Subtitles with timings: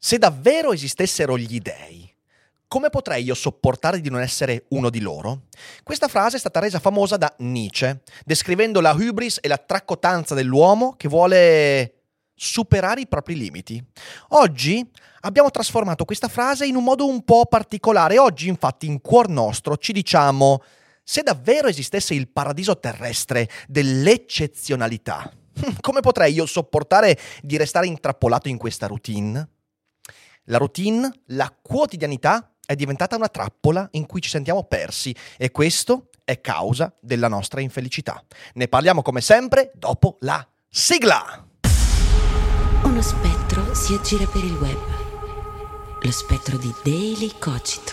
[0.00, 2.08] Se davvero esistessero gli dei,
[2.68, 5.46] come potrei io sopportare di non essere uno di loro?
[5.82, 10.94] Questa frase è stata resa famosa da Nietzsche, descrivendo la hubris e la traccotanza dell'uomo
[10.96, 11.94] che vuole
[12.32, 13.84] superare i propri limiti.
[14.28, 14.88] Oggi
[15.22, 18.18] abbiamo trasformato questa frase in un modo un po' particolare.
[18.18, 20.62] Oggi, infatti, in cuor nostro ci diciamo:
[21.02, 25.28] se davvero esistesse il paradiso terrestre dell'eccezionalità,
[25.80, 29.56] come potrei io sopportare di restare intrappolato in questa routine?
[30.50, 36.08] La routine, la quotidianità è diventata una trappola in cui ci sentiamo persi e questo
[36.24, 38.22] è causa della nostra infelicità.
[38.54, 41.46] Ne parliamo come sempre dopo la sigla.
[42.82, 44.78] Uno spettro si aggira per il web.
[46.00, 47.92] Lo spettro di Daily Cogito.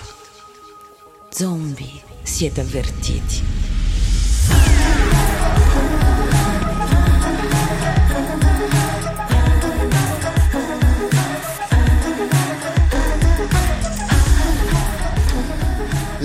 [1.30, 3.44] Zombie, siete avvertiti.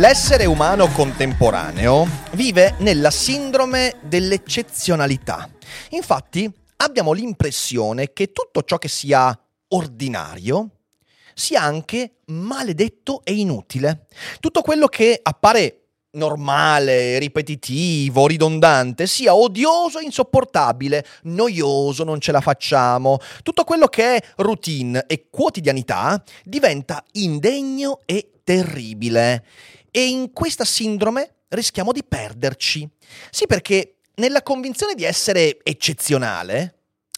[0.01, 5.47] L'essere umano contemporaneo vive nella sindrome dell'eccezionalità.
[5.91, 10.71] Infatti abbiamo l'impressione che tutto ciò che sia ordinario
[11.35, 14.07] sia anche maledetto e inutile.
[14.41, 15.81] Tutto quello che appare
[16.13, 23.19] normale, ripetitivo, ridondante, sia odioso e insopportabile, noioso, non ce la facciamo.
[23.43, 29.45] Tutto quello che è routine e quotidianità diventa indegno e terribile.
[29.91, 32.89] E in questa sindrome rischiamo di perderci.
[33.31, 36.75] Sì, perché nella convinzione di essere eccezionale,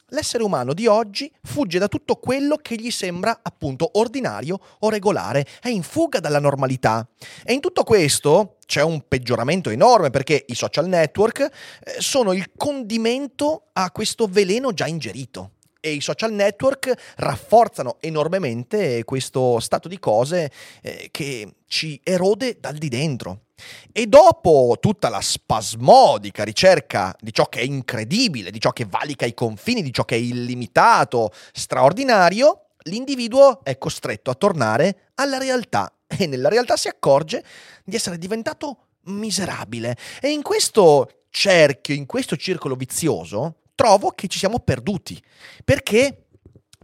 [0.08, 5.46] l'essere umano di oggi fugge da tutto quello che gli sembra appunto ordinario o regolare,
[5.60, 7.06] è in fuga dalla normalità.
[7.44, 11.50] E in tutto questo c'è un peggioramento enorme perché i social network eh,
[11.98, 15.52] sono il condimento a questo veleno già ingerito
[15.84, 20.50] e i social network rafforzano enormemente questo stato di cose
[20.81, 23.47] eh, che ci erode dal di dentro.
[23.91, 29.26] E dopo tutta la spasmodica ricerca di ciò che è incredibile, di ciò che valica
[29.26, 35.93] i confini, di ciò che è illimitato, straordinario, l'individuo è costretto a tornare alla realtà
[36.06, 37.44] e nella realtà si accorge
[37.84, 39.97] di essere diventato miserabile.
[40.20, 45.20] E in questo cerchio, in questo circolo vizioso, trovo che ci siamo perduti.
[45.64, 46.26] Perché?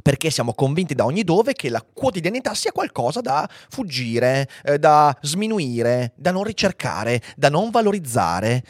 [0.01, 5.17] Perché siamo convinti da ogni dove che la quotidianità sia qualcosa da fuggire, eh, da
[5.23, 8.65] sminuire, da non ricercare, da non valorizzare.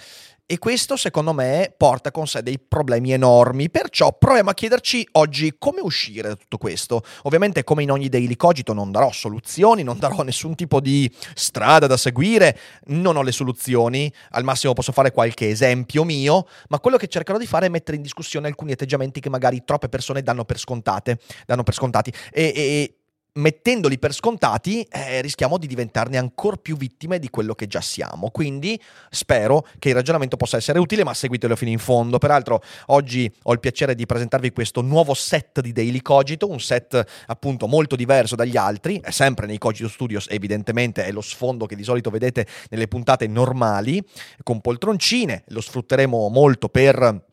[0.50, 5.56] E questo secondo me porta con sé dei problemi enormi, perciò proviamo a chiederci oggi
[5.59, 7.03] come uscire da tutto questo.
[7.25, 11.86] Ovviamente come in ogni daily cogito non darò soluzioni, non darò nessun tipo di strada
[11.86, 16.97] da seguire, non ho le soluzioni, al massimo posso fare qualche esempio mio, ma quello
[16.97, 20.47] che cercherò di fare è mettere in discussione alcuni atteggiamenti che magari troppe persone danno
[20.47, 22.10] per scontate, danno per scontati.
[22.32, 22.97] E, e
[23.38, 28.31] mettendoli per scontati eh, rischiamo di diventarne ancora più vittime di quello che già siamo.
[28.31, 32.19] Quindi spero che il ragionamento possa essere utile, ma seguitelo fino in fondo.
[32.19, 37.03] Peraltro oggi ho il piacere di presentarvi questo nuovo set di Daily Cogito, un set
[37.27, 41.77] appunto molto diverso dagli altri, è sempre nei Cogito Studios, evidentemente è lo sfondo che
[41.77, 44.04] di solito vedete nelle puntate normali,
[44.43, 47.27] con poltroncine, lo sfrutteremo molto per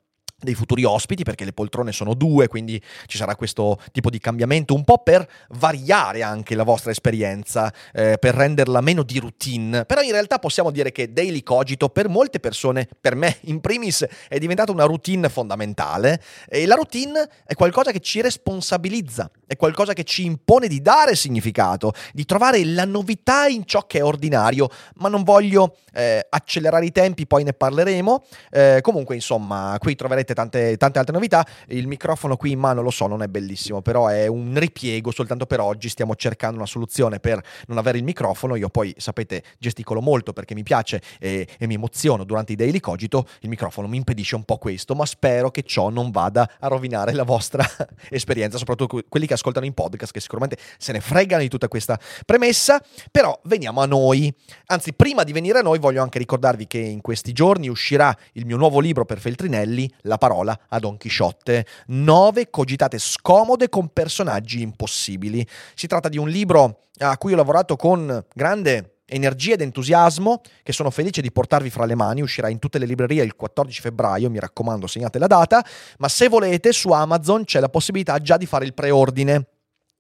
[0.46, 4.74] dei futuri ospiti perché le poltrone sono due, quindi ci sarà questo tipo di cambiamento
[4.74, 9.84] un po' per variare anche la vostra esperienza, eh, per renderla meno di routine.
[9.84, 14.06] Però in realtà possiamo dire che Daily Cogito per molte persone, per me in primis,
[14.30, 19.94] è diventata una routine fondamentale e la routine è qualcosa che ci responsabilizza, è qualcosa
[19.94, 24.70] che ci impone di dare significato, di trovare la novità in ciò che è ordinario,
[24.96, 28.24] ma non voglio eh, accelerare i tempi, poi ne parleremo.
[28.52, 31.44] Eh, comunque insomma, qui troverete tante, tante, altre novità.
[31.70, 35.48] Il microfono qui in mano lo so, non è bellissimo, però è un ripiego soltanto
[35.48, 35.90] per oggi.
[35.90, 38.56] Stiamo cercando una soluzione per non avere il microfono.
[38.56, 42.80] Io poi, sapete, gesticolo molto perché mi piace e, e mi emoziono durante i daily
[42.80, 43.28] cogito.
[43.40, 47.14] Il microfono mi impedisce un po' questo, ma spero che ciò non vada a rovinare
[47.14, 47.66] la vostra
[48.10, 52.00] esperienza, soprattutto quelli che ascoltano in podcast, che sicuramente se ne fregano di tutta questa
[52.26, 52.80] premessa.
[53.10, 54.34] Però veniamo a noi.
[54.68, 58.46] Anzi, prima di venire a noi, voglio anche ricordarvi che in questi giorni uscirà il
[58.46, 61.66] mio nuovo libro per Feltrinelli, La la parola a Don Chisciotte.
[61.88, 65.46] Nove cogitate scomode con personaggi impossibili.
[65.76, 70.74] Si tratta di un libro a cui ho lavorato con grande energia ed entusiasmo che
[70.74, 74.32] sono felice di portarvi fra le mani, uscirà in tutte le librerie il 14 febbraio,
[74.32, 75.64] mi raccomando segnate la data,
[76.00, 79.48] ma se volete su Amazon c'è la possibilità già di fare il preordine.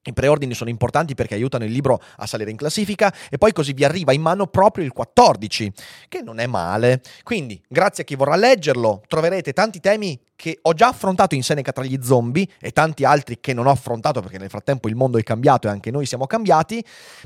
[0.07, 3.73] I preordini sono importanti perché aiutano il libro a salire in classifica e poi così
[3.73, 5.71] vi arriva in mano proprio il 14,
[6.07, 7.01] che non è male.
[7.23, 11.71] Quindi, grazie a chi vorrà leggerlo, troverete tanti temi che ho già affrontato in Seneca
[11.71, 15.17] tra gli zombie e tanti altri che non ho affrontato perché nel frattempo il mondo
[15.17, 16.83] è cambiato e anche noi siamo cambiati,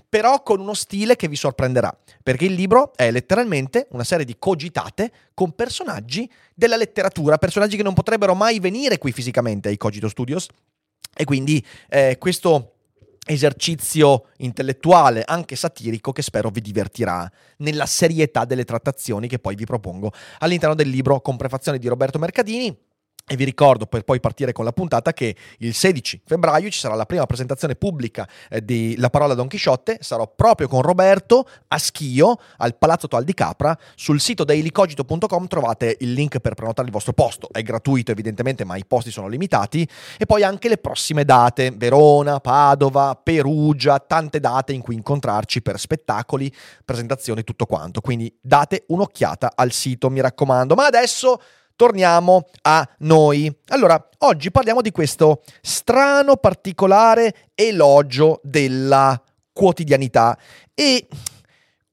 [0.07, 4.35] però con uno stile che vi sorprenderà, perché il libro è letteralmente una serie di
[4.39, 10.07] cogitate con personaggi della letteratura, personaggi che non potrebbero mai venire qui fisicamente ai Cogito
[10.07, 10.47] Studios
[11.19, 12.75] e quindi eh, questo
[13.25, 19.65] esercizio intellettuale, anche satirico, che spero vi divertirà nella serietà delle trattazioni che poi vi
[19.65, 22.73] propongo all'interno del libro con prefazione di Roberto Mercadini
[23.31, 26.95] e vi ricordo per poi partire con la puntata che il 16 febbraio ci sarà
[26.95, 29.99] la prima presentazione pubblica eh, di La parola Don Chisciotte.
[30.01, 33.77] Sarò proprio con Roberto a Schio al Palazzo Toal di Capra.
[33.93, 37.49] Sul sito dailycogito.com trovate il link per prenotare il vostro posto.
[37.51, 39.87] È gratuito evidentemente, ma i posti sono limitati.
[40.17, 45.79] E poi anche le prossime date: Verona, Padova, Perugia, tante date in cui incontrarci per
[45.79, 46.51] spettacoli,
[46.83, 48.01] presentazioni, tutto quanto.
[48.01, 50.73] Quindi date un'occhiata al sito, mi raccomando.
[50.73, 51.39] Ma adesso
[51.79, 53.49] torniamo a noi.
[53.67, 59.17] Allora, oggi parliamo di questo strano, particolare elogio della
[59.53, 60.37] quotidianità
[60.73, 61.07] e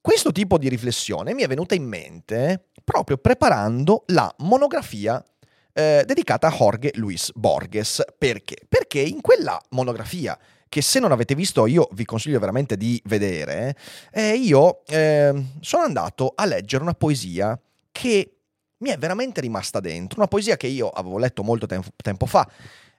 [0.00, 5.24] questo tipo di riflessione mi è venuta in mente proprio preparando la monografia
[5.72, 8.02] eh, dedicata a Jorge Luis Borges.
[8.18, 8.56] Perché?
[8.68, 10.36] Perché in quella monografia
[10.68, 13.76] che se non avete visto io vi consiglio veramente di vedere,
[14.10, 17.56] eh, io eh, sono andato a leggere una poesia
[17.92, 18.35] che
[18.78, 20.18] mi è veramente rimasta dentro.
[20.18, 22.48] Una poesia che io avevo letto molto tempo, tempo fa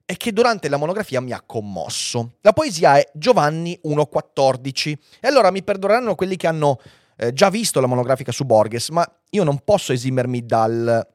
[0.09, 2.35] e che durante la monografia mi ha commosso.
[2.41, 6.79] La poesia è Giovanni 1.14 e allora mi perdoneranno quelli che hanno
[7.18, 11.06] eh, già visto la monografica su Borges, ma io non posso esimermi dal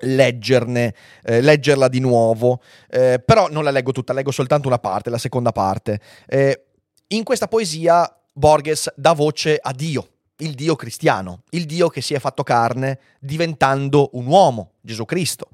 [0.00, 2.60] leggerne, eh, leggerla di nuovo,
[2.90, 6.00] eh, però non la leggo tutta, leggo soltanto una parte, la seconda parte.
[6.26, 6.66] Eh,
[7.08, 12.14] in questa poesia Borges dà voce a Dio, il Dio cristiano, il Dio che si
[12.14, 15.48] è fatto carne diventando un uomo, Gesù Cristo.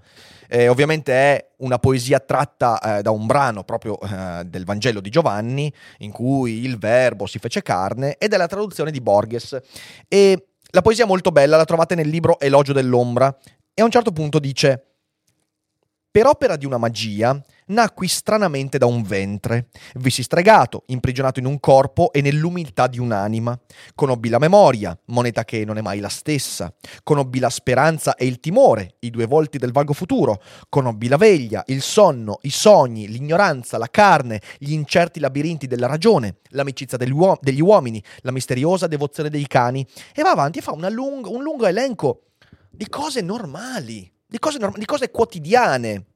[0.49, 5.09] Eh, ovviamente è una poesia tratta eh, da un brano proprio eh, del Vangelo di
[5.09, 9.59] Giovanni, in cui il verbo si fece carne, ed è la traduzione di Borges.
[10.09, 13.35] E la poesia è molto bella, la trovate nel libro Elogio dell'ombra,
[13.73, 14.85] e a un certo punto dice,
[16.11, 21.61] per opera di una magia, nacqui stranamente da un ventre, vissi stregato, imprigionato in un
[21.61, 23.59] corpo e nell'umiltà di un'anima.
[23.95, 26.73] Conobbi la memoria, moneta che non è mai la stessa.
[27.03, 30.43] Conobbi la speranza e il timore, i due volti del vago futuro.
[30.69, 36.37] Conobbi la veglia, il sonno, i sogni, l'ignoranza, la carne, gli incerti labirinti della ragione,
[36.51, 39.87] l'amicizia degli, uom- degli uomini, la misteriosa devozione dei cani.
[40.15, 42.23] E va avanti e fa lung- un lungo elenco
[42.71, 46.07] di cose normali, di cose, norm- di cose quotidiane.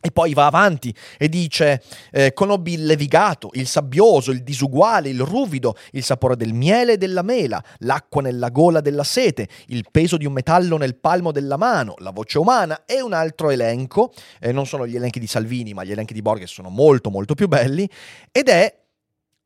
[0.00, 5.20] E poi va avanti e dice: eh, Conobbi il levigato, il sabbioso, il disuguale, il
[5.22, 10.16] ruvido, il sapore del miele e della mela, l'acqua nella gola della sete, il peso
[10.16, 14.12] di un metallo nel palmo della mano, la voce umana e un altro elenco.
[14.38, 17.34] Eh, non sono gli elenchi di Salvini, ma gli elenchi di Borges sono molto, molto
[17.34, 17.90] più belli.
[18.30, 18.72] Ed è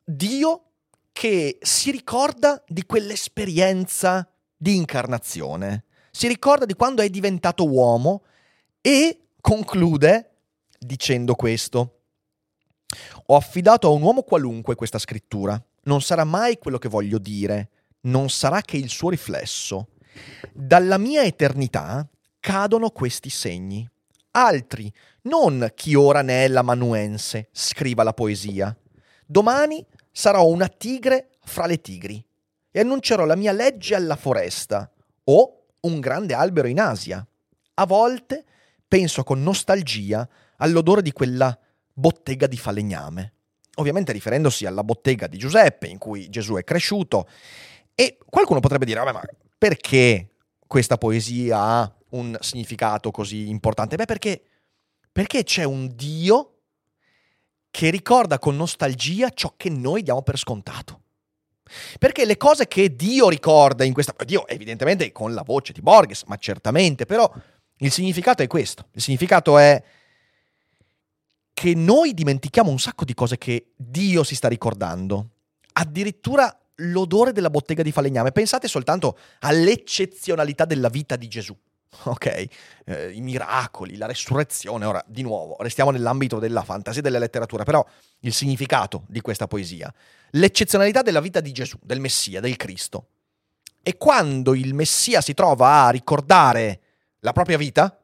[0.04, 0.64] Dio
[1.12, 8.23] che si ricorda di quell'esperienza di incarnazione, si ricorda di quando è diventato uomo
[8.82, 10.32] e conclude
[10.85, 12.01] dicendo questo.
[13.27, 15.62] Ho affidato a un uomo qualunque questa scrittura.
[15.85, 17.71] Non sarà mai quello che voglio dire,
[18.03, 19.89] non sarà che il suo riflesso.
[20.53, 22.07] Dalla mia eternità
[22.39, 23.89] cadono questi segni.
[24.33, 28.77] Altri, non chi ora ne è l'amanuense, scriva la poesia.
[29.27, 32.25] Domani sarò una tigre fra le tigri
[32.71, 34.91] e annuncerò la mia legge alla foresta
[35.25, 37.27] o un grande albero in Asia.
[37.75, 38.45] A volte
[38.87, 40.29] penso con nostalgia
[40.62, 41.57] all'odore di quella
[41.92, 43.33] bottega di falegname.
[43.76, 47.28] Ovviamente riferendosi alla bottega di Giuseppe, in cui Gesù è cresciuto.
[47.95, 49.23] E qualcuno potrebbe dire, ma
[49.59, 50.28] perché
[50.66, 53.97] questa poesia ha un significato così importante?
[53.97, 54.42] Beh, perché,
[55.11, 56.49] perché c'è un Dio
[57.71, 61.00] che ricorda con nostalgia ciò che noi diamo per scontato.
[61.99, 64.14] Perché le cose che Dio ricorda in questa...
[64.25, 67.33] Dio evidentemente con la voce di Borges, ma certamente, però
[67.78, 68.88] il significato è questo.
[68.92, 69.83] Il significato è
[71.52, 75.28] che noi dimentichiamo un sacco di cose che Dio si sta ricordando.
[75.75, 78.32] Addirittura l'odore della bottega di falegname.
[78.32, 81.56] Pensate soltanto all'eccezionalità della vita di Gesù.
[82.04, 82.47] ok?
[82.85, 84.85] Eh, I miracoli, la resurrezione.
[84.85, 87.85] Ora, di nuovo, restiamo nell'ambito della fantasia e della letteratura, però
[88.21, 89.92] il significato di questa poesia,
[90.30, 93.09] l'eccezionalità della vita di Gesù, del Messia, del Cristo.
[93.82, 96.80] E quando il Messia si trova a ricordare
[97.21, 98.01] la propria vita,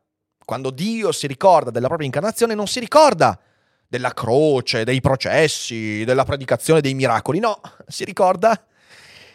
[0.48, 3.38] quando Dio si ricorda della propria incarnazione, non si ricorda
[3.86, 8.58] della croce, dei processi, della predicazione dei miracoli, no, si ricorda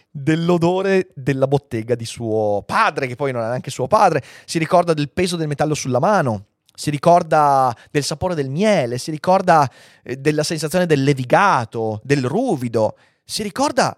[0.10, 4.96] dell'odore della bottega di suo padre, che poi non è neanche suo padre, si ricorda
[4.96, 9.70] del peso del metallo sulla mano, si ricorda del sapore del miele, si ricorda
[10.01, 13.96] eh, della sensazione del levigato, del ruvido, si ricorda,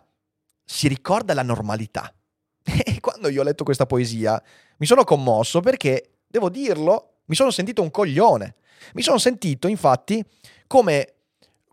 [0.66, 2.14] si ricorda la normalità.
[2.84, 4.42] E quando io ho letto questa poesia
[4.80, 8.56] mi sono commosso perché, devo dirlo, mi sono sentito un coglione.
[8.94, 10.24] Mi sono sentito, infatti,
[10.68, 11.14] come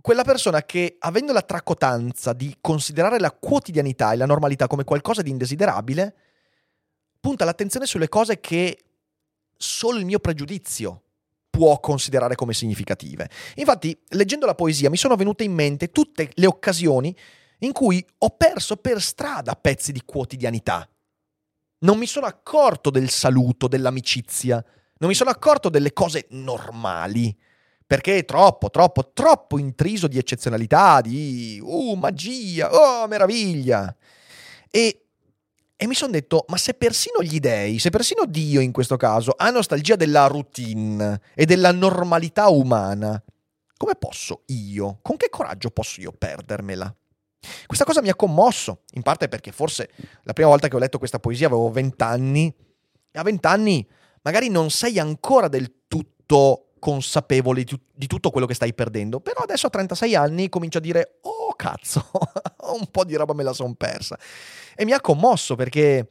[0.00, 5.21] quella persona che, avendo la tracotanza di considerare la quotidianità e la normalità come qualcosa
[5.21, 6.14] di indesiderabile,
[7.21, 8.85] punta l'attenzione sulle cose che
[9.57, 11.02] solo il mio pregiudizio
[11.50, 13.28] può considerare come significative.
[13.57, 17.14] Infatti, leggendo la poesia mi sono venute in mente tutte le occasioni
[17.59, 20.88] in cui ho perso per strada pezzi di quotidianità.
[21.82, 24.64] Non mi sono accorto del saluto, dell'amicizia,
[24.98, 27.36] non mi sono accorto delle cose normali
[27.84, 33.94] perché è troppo, troppo, troppo intriso di eccezionalità, di uh, magia, oh, meraviglia.
[34.70, 35.08] E,
[35.76, 39.34] e mi sono detto, ma se persino gli dei, se persino Dio in questo caso
[39.36, 43.22] ha nostalgia della routine e della normalità umana,
[43.76, 46.94] come posso io, con che coraggio posso io perdermela?
[47.66, 49.90] Questa cosa mi ha commosso, in parte perché forse
[50.22, 52.54] la prima volta che ho letto questa poesia avevo vent'anni
[53.11, 53.87] e a vent'anni
[54.22, 59.20] magari non sei ancora del tutto consapevole di, tutto quello che stai perdendo.
[59.20, 62.11] Però adesso a 36 anni comincio a dire, oh cazzo,
[62.75, 64.18] un po' di roba me la son persa.
[64.75, 66.08] E mi ha commosso perché,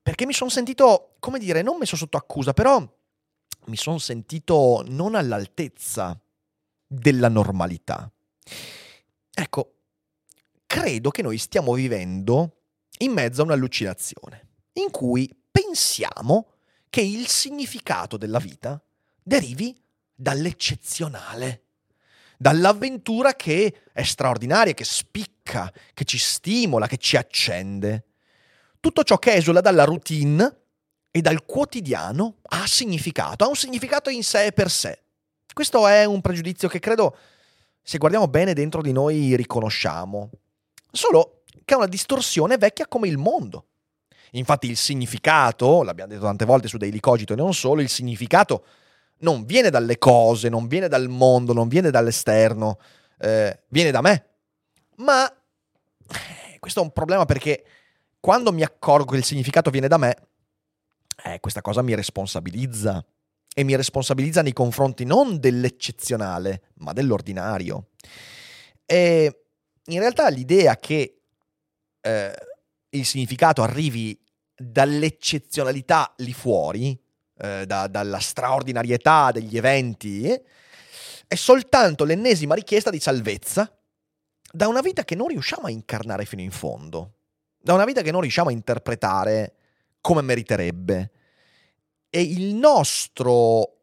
[0.00, 2.80] perché mi sono sentito, come dire, non messo sotto accusa, però
[3.66, 6.16] mi sono sentito non all'altezza
[6.86, 8.08] della normalità.
[9.34, 9.71] Ecco,
[10.72, 12.62] credo che noi stiamo vivendo
[13.00, 16.52] in mezzo a un'allucinazione, in cui pensiamo
[16.88, 18.82] che il significato della vita
[19.22, 19.78] derivi
[20.14, 21.64] dall'eccezionale,
[22.38, 28.06] dall'avventura che è straordinaria, che spicca, che ci stimola, che ci accende.
[28.80, 30.60] Tutto ciò che esula dalla routine
[31.10, 35.02] e dal quotidiano ha significato, ha un significato in sé e per sé.
[35.52, 37.14] Questo è un pregiudizio che credo,
[37.82, 40.30] se guardiamo bene dentro di noi, riconosciamo.
[40.92, 43.66] Solo che è una distorsione vecchia come il mondo.
[44.32, 48.64] Infatti il significato, l'abbiamo detto tante volte su Daily Cogito e non solo, il significato
[49.18, 52.78] non viene dalle cose, non viene dal mondo, non viene dall'esterno,
[53.18, 54.26] eh, viene da me.
[54.96, 57.64] Ma eh, questo è un problema perché
[58.20, 60.16] quando mi accorgo che il significato viene da me,
[61.24, 63.04] eh, questa cosa mi responsabilizza.
[63.54, 67.88] E mi responsabilizza nei confronti non dell'eccezionale, ma dell'ordinario.
[68.86, 69.41] E
[69.86, 71.20] in realtà l'idea che
[72.00, 72.34] eh,
[72.90, 74.18] il significato arrivi
[74.54, 76.98] dall'eccezionalità lì fuori,
[77.38, 80.40] eh, da, dalla straordinarietà degli eventi,
[81.26, 83.74] è soltanto l'ennesima richiesta di salvezza
[84.52, 87.14] da una vita che non riusciamo a incarnare fino in fondo,
[87.58, 89.54] da una vita che non riusciamo a interpretare
[90.00, 91.10] come meriterebbe.
[92.10, 93.81] E il nostro,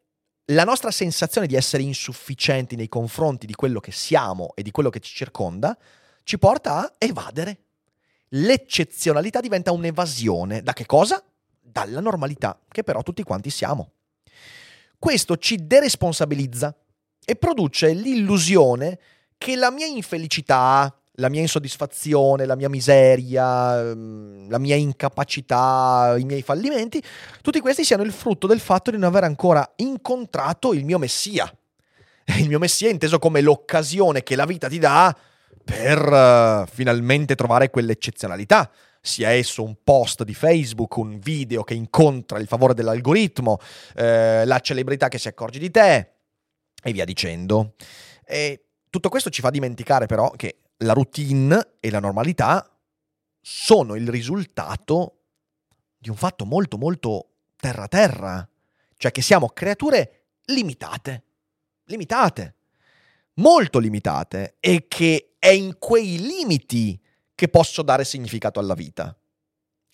[0.50, 4.90] la nostra sensazione di essere insufficienti nei confronti di quello che siamo e di quello
[4.90, 5.78] che ci circonda
[6.24, 7.64] ci porta a evadere.
[8.30, 10.62] L'eccezionalità diventa un'evasione.
[10.62, 11.24] Da che cosa?
[11.72, 13.92] dalla normalità, che però tutti quanti siamo.
[14.98, 16.76] Questo ci deresponsabilizza
[17.24, 19.00] e produce l'illusione
[19.38, 26.24] che la mia infelicità, la mia insoddisfazione, la mia miseria, mm, la mia incapacità, i
[26.24, 27.02] miei fallimenti,
[27.42, 31.52] tutti questi siano il frutto del fatto di non aver ancora incontrato il mio Messia.
[32.38, 35.16] Il mio Messia inteso come l'occasione che la vita ti dà
[35.64, 38.72] per uh, finalmente trovare quell'eccezionalità,
[39.02, 43.58] sia esso un post di Facebook, un video che incontra il favore dell'algoritmo,
[43.96, 46.12] eh, la celebrità che si accorge di te
[46.84, 47.76] e via dicendo.
[48.26, 52.70] E tutto questo ci fa dimenticare però che la routine e la normalità
[53.42, 55.16] sono il risultato
[55.98, 58.48] di un fatto molto molto terra-terra,
[58.96, 61.24] cioè che siamo creature limitate,
[61.86, 62.56] limitate,
[63.36, 64.56] molto limitate.
[64.60, 67.00] E che è in quei limiti
[67.36, 69.16] che posso dare significato alla vita.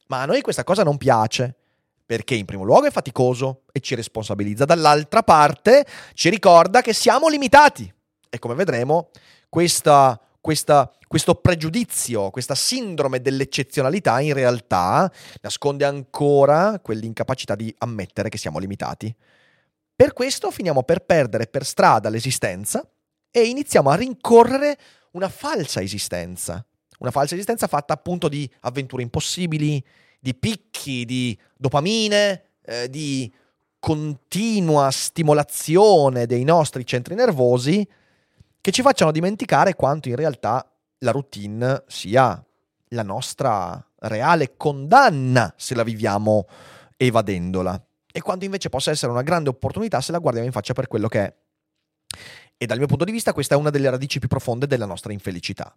[0.08, 1.56] Ma a noi questa cosa non piace,
[2.06, 7.28] perché in primo luogo è faticoso e ci responsabilizza, dall'altra parte ci ricorda che siamo
[7.28, 7.92] limitati.
[8.30, 9.10] E come vedremo,
[9.50, 15.12] questa, questa, questo pregiudizio, questa sindrome dell'eccezionalità in realtà
[15.42, 19.12] nasconde ancora quell'incapacità di ammettere che siamo limitati.
[19.96, 22.88] Per questo finiamo per perdere per strada l'esistenza
[23.32, 24.78] e iniziamo a rincorrere
[25.14, 26.64] una falsa esistenza.
[27.00, 29.84] Una falsa esistenza fatta appunto di avventure impossibili,
[30.20, 33.34] di picchi di dopamine, eh, di
[33.80, 37.84] continua stimolazione dei nostri centri nervosi
[38.66, 40.68] che ci facciano dimenticare quanto in realtà
[41.02, 42.44] la routine sia
[42.88, 46.48] la nostra reale condanna se la viviamo
[46.98, 47.80] evadendola
[48.12, 51.08] e quanto invece possa essere una grande opportunità se la guardiamo in faccia per quello
[51.08, 51.36] che è.
[52.58, 55.14] E dal mio punto di vista questa è una delle radici più profonde della nostra
[55.14, 55.72] infelicità.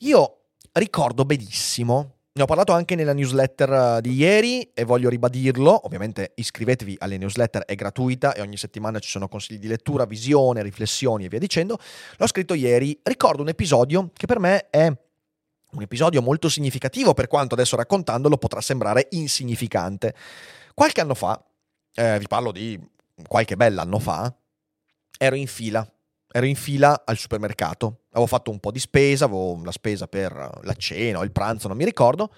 [0.00, 5.86] Io ricordo benissimo ne ho parlato anche nella newsletter eh, di ieri e voglio ribadirlo.
[5.86, 10.60] Ovviamente iscrivetevi alle newsletter, è gratuita e ogni settimana ci sono consigli di lettura, visione,
[10.62, 11.78] riflessioni e via dicendo.
[12.16, 12.98] L'ho scritto ieri.
[13.04, 18.36] Ricordo un episodio che per me è un episodio molto significativo, per quanto adesso raccontandolo
[18.36, 20.12] potrà sembrare insignificante.
[20.74, 21.40] Qualche anno fa,
[21.94, 22.80] eh, vi parlo di
[23.28, 24.34] qualche bell'anno fa,
[25.18, 25.88] ero in fila
[26.36, 30.32] ero in fila al supermercato, avevo fatto un po' di spesa, avevo la spesa per
[30.62, 32.30] la cena o il pranzo, non mi ricordo.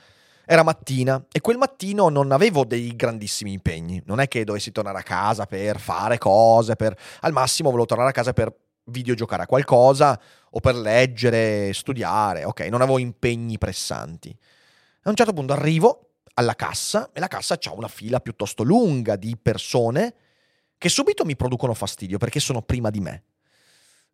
[0.48, 4.00] Era mattina e quel mattino non avevo dei grandissimi impegni.
[4.06, 6.96] Non è che dovessi tornare a casa per fare cose, per...
[7.20, 8.54] al massimo volevo tornare a casa per
[8.84, 10.18] videogiocare a qualcosa
[10.50, 12.44] o per leggere, studiare.
[12.44, 14.34] Ok, non avevo impegni pressanti.
[15.02, 19.16] A un certo punto arrivo alla cassa e la cassa ha una fila piuttosto lunga
[19.16, 20.14] di persone
[20.78, 23.22] che subito mi producono fastidio perché sono prima di me.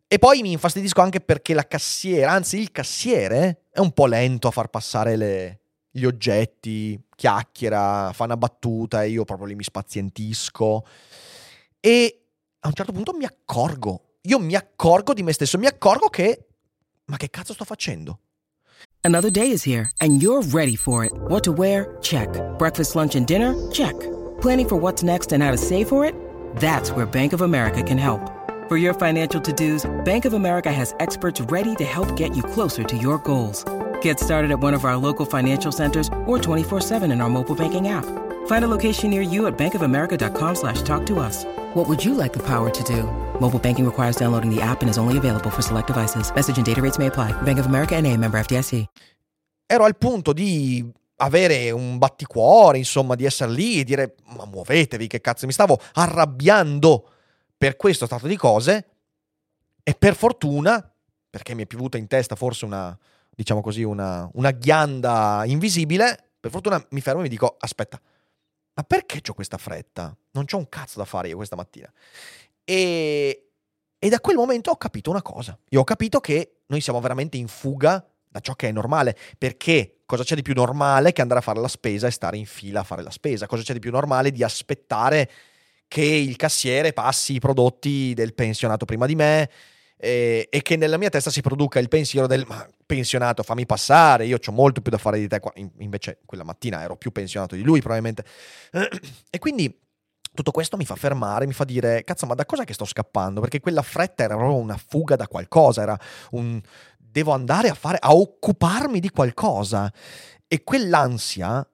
[0.07, 4.47] E poi mi infastidisco anche perché la cassiera, anzi il cassiere, è un po' lento
[4.47, 9.63] a far passare le, gli oggetti, chiacchiera, fa una battuta e io proprio lì mi
[9.63, 10.85] spazientisco.
[11.79, 12.25] E
[12.59, 16.47] a un certo punto mi accorgo, io mi accorgo di me stesso, mi accorgo che...
[17.05, 18.19] Ma che cazzo sto facendo?
[19.01, 21.11] Another day is here and you're ready for it.
[21.27, 21.97] What to wear?
[22.01, 22.29] Check.
[22.57, 23.53] Breakfast, lunch and dinner?
[23.71, 23.93] Check.
[24.39, 26.15] Planning for what's next and how to save for it?
[26.55, 28.42] That's where Bank of America can help.
[28.73, 32.83] For your financial to-dos, Bank of America has experts ready to help get you closer
[32.83, 33.63] to your goals.
[34.01, 37.89] Get started at one of our local financial centers or 24-7 in our mobile banking
[37.89, 38.05] app.
[38.47, 41.45] Find a location near you at bankofamerica.com slash talk to us.
[41.75, 43.03] What would you like the power to do?
[43.39, 46.33] Mobile banking requires downloading the app and is only available for select devices.
[46.33, 47.31] Message and data rates may apply.
[47.43, 48.85] Bank of America NA, member FDIC.
[49.67, 50.83] Ero al punto di
[51.17, 55.79] avere un batticuore, insomma, di essere lì e dire ma muovetevi, che cazzo, mi stavo
[55.93, 57.09] arrabbiando
[57.63, 58.87] per questo stato di cose
[59.83, 60.93] e per fortuna,
[61.29, 62.97] perché mi è piovuta in testa forse una,
[63.29, 67.97] diciamo così, una, una ghianda invisibile, per fortuna mi fermo e mi dico, aspetta,
[68.73, 70.13] ma perché ho questa fretta?
[70.31, 71.89] Non c'ho un cazzo da fare io questa mattina.
[72.65, 73.51] E,
[73.97, 75.57] e da quel momento ho capito una cosa.
[75.69, 79.15] Io ho capito che noi siamo veramente in fuga da ciò che è normale.
[79.37, 82.45] Perché cosa c'è di più normale che andare a fare la spesa e stare in
[82.45, 83.47] fila a fare la spesa?
[83.47, 85.31] Cosa c'è di più normale di aspettare
[85.93, 89.47] che il cassiere passi i prodotti del pensionato prima di me
[89.95, 94.25] eh, e che nella mia testa si produca il pensiero del ma pensionato fammi passare,
[94.25, 95.39] io ho molto più da fare di te,
[95.77, 98.25] invece quella mattina ero più pensionato di lui probabilmente.
[99.29, 99.71] E quindi
[100.33, 103.39] tutto questo mi fa fermare, mi fa dire, cazzo, ma da cosa che sto scappando?
[103.39, 105.99] Perché quella fretta era proprio una fuga da qualcosa, era
[106.31, 106.59] un...
[106.97, 109.93] devo andare a fare, a occuparmi di qualcosa.
[110.47, 111.67] E quell'ansia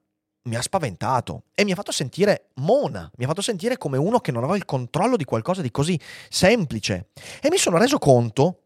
[0.43, 4.19] mi ha spaventato e mi ha fatto sentire mona, mi ha fatto sentire come uno
[4.19, 5.99] che non aveva il controllo di qualcosa di così
[6.29, 7.09] semplice.
[7.41, 8.63] E mi sono reso conto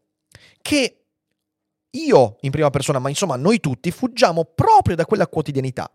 [0.62, 1.04] che
[1.90, 5.90] io in prima persona, ma insomma noi tutti, fuggiamo proprio da quella quotidianità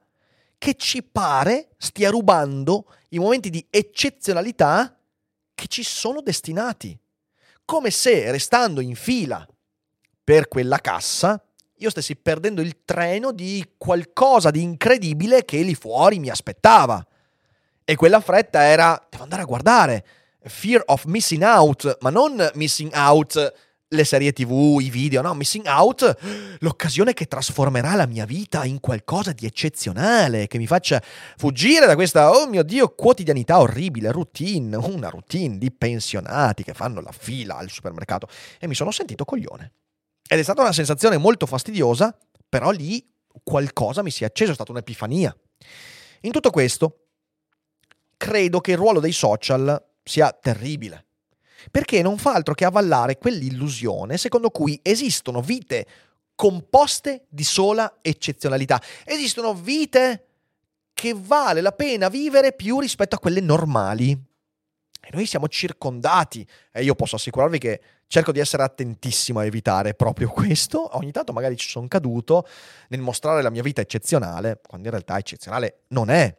[0.58, 4.98] che ci pare stia rubando i momenti di eccezionalità
[5.56, 6.98] che ci sono destinati.
[7.66, 9.48] Come se restando in fila
[10.24, 11.42] per quella cassa
[11.80, 17.06] io stessi perdendo il treno di qualcosa di incredibile che lì fuori mi aspettava.
[17.86, 20.06] E quella fretta era, devo andare a guardare,
[20.44, 23.54] fear of missing out, ma non missing out
[23.92, 26.16] le serie tv, i video, no, missing out,
[26.60, 31.02] l'occasione che trasformerà la mia vita in qualcosa di eccezionale, che mi faccia
[31.38, 37.02] fuggire da questa, oh mio Dio, quotidianità orribile, routine, una routine di pensionati che fanno
[37.02, 38.28] la fila al supermercato.
[38.60, 39.72] E mi sono sentito coglione.
[40.32, 42.16] Ed è stata una sensazione molto fastidiosa,
[42.48, 43.04] però lì
[43.42, 45.36] qualcosa mi si è acceso, è stata un'epifania.
[46.22, 47.06] In tutto questo,
[48.16, 51.08] credo che il ruolo dei social sia terribile,
[51.72, 55.88] perché non fa altro che avvallare quell'illusione secondo cui esistono vite
[56.36, 60.28] composte di sola eccezionalità, esistono vite
[60.94, 64.16] che vale la pena vivere più rispetto a quelle normali.
[65.12, 69.96] E noi siamo circondati e io posso assicurarvi che cerco di essere attentissimo a evitare
[69.96, 70.96] proprio questo.
[70.98, 72.48] Ogni tanto magari ci sono caduto
[72.90, 76.38] nel mostrare la mia vita eccezionale, quando in realtà eccezionale non è.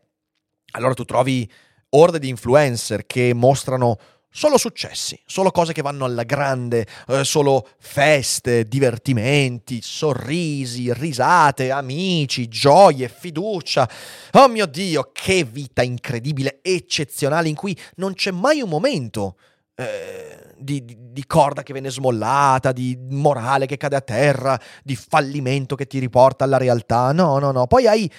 [0.75, 1.51] Allora tu trovi
[1.91, 3.99] orde di influencer che mostrano
[4.31, 12.49] solo successi, solo cose che vanno alla grande, eh, solo feste, divertimenti, sorrisi, risate, amici,
[12.49, 13.89] gioie, fiducia.
[14.33, 19.37] Oh mio Dio, che vita incredibile, eccezionale, in cui non c'è mai un momento
[19.75, 24.95] eh, di, di, di, corda che viene smollata, di morale che cade a terra, di
[24.95, 27.13] fallimento che ti riporta alla realtà.
[27.13, 27.67] No, no, no.
[27.67, 28.11] Poi hai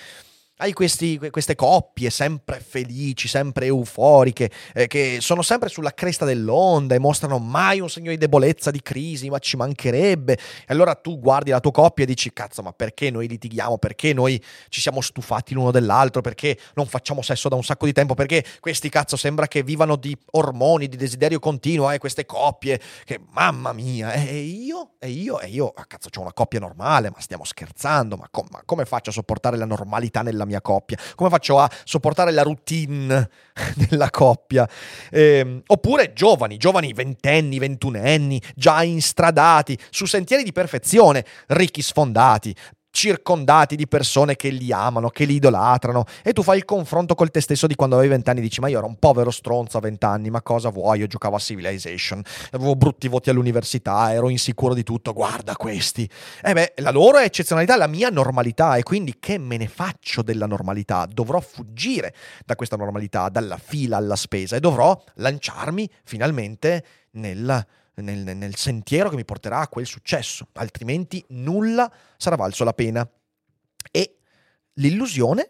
[0.62, 6.93] hai questi, queste coppie sempre felici, sempre euforiche, eh, che sono sempre sulla cresta dell'onda
[6.93, 10.34] e mostrano mai un segno di debolezza, di crisi, ma ci mancherebbe.
[10.34, 13.80] E allora tu guardi la tua coppia e dici, cazzo, ma perché noi litighiamo?
[13.80, 16.21] Perché noi ci siamo stufati l'uno dell'altro?
[16.21, 18.13] Perché non facciamo sesso da un sacco di tempo?
[18.13, 23.19] Perché questi cazzo sembra che vivano di ormoni, di desiderio continuo, eh, queste coppie, che
[23.32, 24.91] mamma mia, e io?
[25.00, 25.39] E io?
[25.39, 28.86] E io, ah, cazzo, ho una coppia normale, ma stiamo scherzando, ma, com- ma come
[28.86, 30.97] faccio a sopportare la normalità nella mia mia coppia?
[31.15, 33.29] Come faccio a sopportare la routine
[33.89, 34.67] della coppia?
[35.09, 42.55] Eh, oppure giovani, giovani ventenni, ventunenni, già instradati, su sentieri di perfezione, ricchi sfondati,
[42.91, 47.32] circondati di persone che li amano, che li idolatrano e tu fai il confronto col
[47.32, 50.30] te stesso di quando avevi vent'anni dici ma io ero un povero stronzo a vent'anni
[50.30, 50.99] ma cosa vuoi?
[50.99, 56.08] Io giocavo a Civilization avevo brutti voti all'università ero insicuro di tutto guarda questi.
[56.43, 60.21] E beh la loro è eccezionalità la mia normalità e quindi che me ne faccio
[60.21, 61.08] della normalità?
[61.10, 62.13] Dovrò fuggire
[62.45, 67.65] da questa normalità dalla fila alla spesa e dovrò lanciarmi finalmente nella
[68.01, 73.09] nel, nel sentiero che mi porterà a quel successo, altrimenti nulla sarà valso la pena.
[73.91, 74.17] E
[74.73, 75.49] l'illusione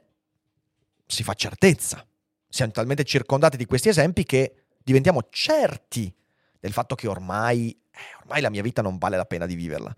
[1.05, 2.05] si fa certezza.
[2.47, 6.13] Siamo talmente circondati di questi esempi che diventiamo certi
[6.59, 9.95] del fatto che ormai, eh, ormai la mia vita non vale la pena di viverla.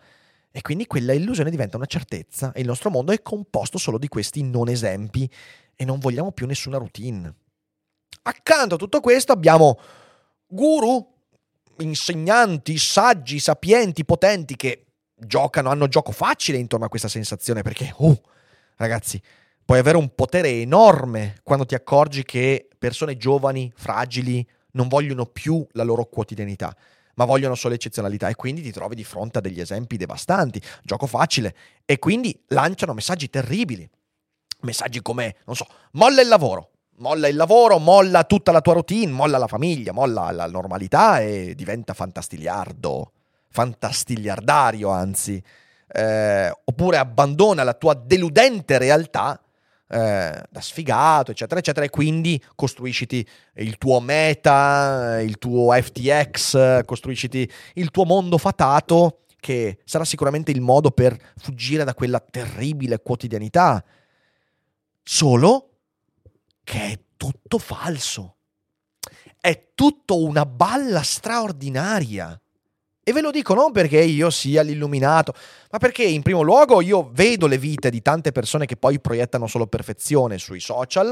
[0.52, 4.08] E quindi quella illusione diventa una certezza e il nostro mondo è composto solo di
[4.08, 5.30] questi non esempi
[5.76, 7.34] e non vogliamo più nessuna routine.
[8.24, 9.80] Accanto a tutto questo abbiamo
[10.46, 11.13] guru
[11.80, 18.22] insegnanti, saggi, sapienti, potenti che giocano, hanno gioco facile intorno a questa sensazione perché, uh,
[18.78, 19.22] ragazzi,
[19.66, 25.66] puoi avere un potere enorme quando ti accorgi che persone giovani, fragili, non vogliono più
[25.72, 26.76] la loro quotidianità,
[27.16, 31.06] ma vogliono solo eccezionalità e quindi ti trovi di fronte a degli esempi devastanti, gioco
[31.06, 31.56] facile
[31.86, 33.90] e quindi lanciano messaggi terribili.
[34.62, 39.12] Messaggi come, non so, molla il lavoro, molla il lavoro, molla tutta la tua routine,
[39.12, 43.12] molla la famiglia, molla la normalità e diventa fantastiliardo,
[43.50, 45.42] fantastiliardario anzi,
[45.88, 49.40] eh, oppure abbandona la tua deludente realtà
[49.88, 57.50] eh, da sfigato, eccetera, eccetera, e quindi costruisciti il tuo meta, il tuo FTX, costruisciti
[57.76, 63.84] il tuo mondo fatato che sarà sicuramente il modo per fuggire da quella terribile quotidianità.
[65.04, 65.73] Solo
[66.64, 68.38] che è tutto falso.
[69.40, 72.40] È tutto una balla straordinaria.
[73.06, 75.34] E ve lo dico non perché io sia l'illuminato,
[75.72, 79.46] ma perché in primo luogo io vedo le vite di tante persone che poi proiettano
[79.48, 81.12] solo perfezione sui social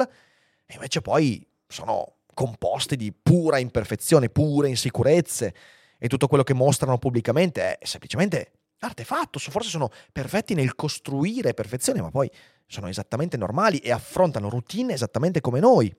[0.65, 5.53] e invece poi sono composti di pura imperfezione, pure insicurezze
[5.97, 12.01] e tutto quello che mostrano pubblicamente è semplicemente artefatto, forse sono perfetti nel costruire perfezione,
[12.01, 12.31] ma poi
[12.71, 15.93] sono esattamente normali e affrontano routine esattamente come noi.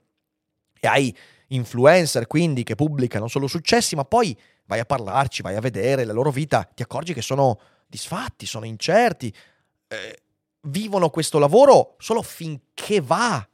[0.80, 1.14] E hai
[1.48, 6.14] influencer quindi che pubblicano solo successi, ma poi vai a parlarci, vai a vedere la
[6.14, 9.32] loro vita, ti accorgi che sono disfatti, sono incerti,
[9.86, 10.22] eh,
[10.62, 13.46] vivono questo lavoro solo finché va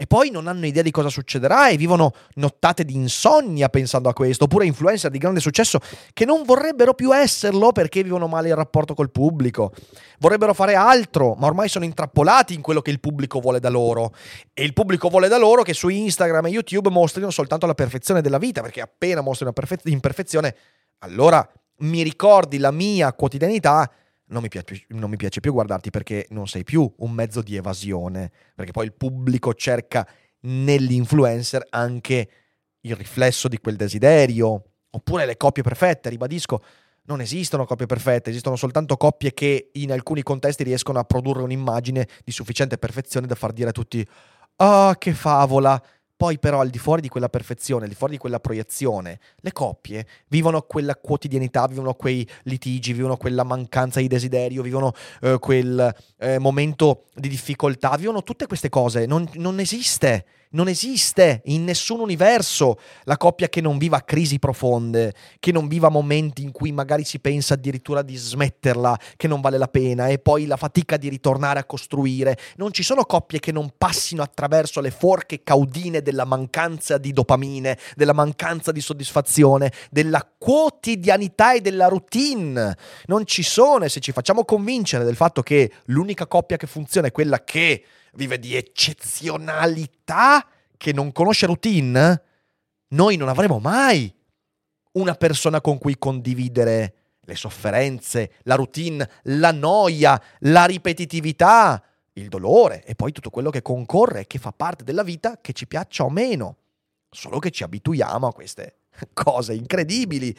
[0.00, 4.12] e poi non hanno idea di cosa succederà e vivono nottate di insonnia pensando a
[4.12, 5.80] questo, oppure influencer di grande successo
[6.12, 9.72] che non vorrebbero più esserlo perché vivono male il rapporto col pubblico.
[10.20, 14.14] Vorrebbero fare altro, ma ormai sono intrappolati in quello che il pubblico vuole da loro.
[14.54, 18.20] E il pubblico vuole da loro che su Instagram e YouTube mostrino soltanto la perfezione
[18.20, 20.54] della vita, perché appena mostrano imperfezione,
[20.98, 21.44] allora
[21.78, 23.90] mi ricordi la mia quotidianità
[24.28, 27.56] non mi, piace, non mi piace più guardarti perché non sei più un mezzo di
[27.56, 30.06] evasione, perché poi il pubblico cerca
[30.40, 32.28] nell'influencer anche
[32.80, 36.62] il riflesso di quel desiderio, oppure le coppie perfette, ribadisco,
[37.02, 42.06] non esistono coppie perfette, esistono soltanto coppie che in alcuni contesti riescono a produrre un'immagine
[42.22, 44.06] di sufficiente perfezione da far dire a tutti
[44.56, 45.82] "Ah, oh, che favola!"
[46.18, 49.52] Poi però al di fuori di quella perfezione, al di fuori di quella proiezione, le
[49.52, 55.94] coppie vivono quella quotidianità, vivono quei litigi, vivono quella mancanza di desiderio, vivono eh, quel
[56.18, 59.06] eh, momento di difficoltà, vivono tutte queste cose.
[59.06, 65.12] Non, non esiste Non esiste in nessun universo la coppia che non viva crisi profonde,
[65.38, 69.58] che non viva momenti in cui magari si pensa addirittura di smetterla, che non vale
[69.58, 72.38] la pena, e poi la fatica di ritornare a costruire.
[72.56, 77.78] Non ci sono coppie che non passino attraverso le forche caudine della mancanza di dopamine,
[77.94, 82.74] della mancanza di soddisfazione, della quotidianità e della routine.
[83.04, 87.08] Non ci sono, e se ci facciamo convincere del fatto che l'unica coppia che funziona
[87.08, 92.22] è quella che vive di eccezionalità, che non conosce routine,
[92.88, 94.12] noi non avremo mai
[94.92, 101.82] una persona con cui condividere le sofferenze, la routine, la noia, la ripetitività,
[102.14, 105.52] il dolore e poi tutto quello che concorre e che fa parte della vita, che
[105.52, 106.56] ci piaccia o meno.
[107.10, 108.78] Solo che ci abituiamo a queste
[109.12, 110.36] cose incredibili.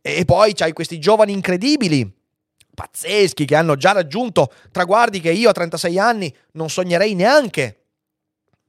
[0.00, 2.17] E poi c'hai questi giovani incredibili
[2.78, 7.86] pazzeschi che hanno già raggiunto traguardi che io a 36 anni non sognerei neanche.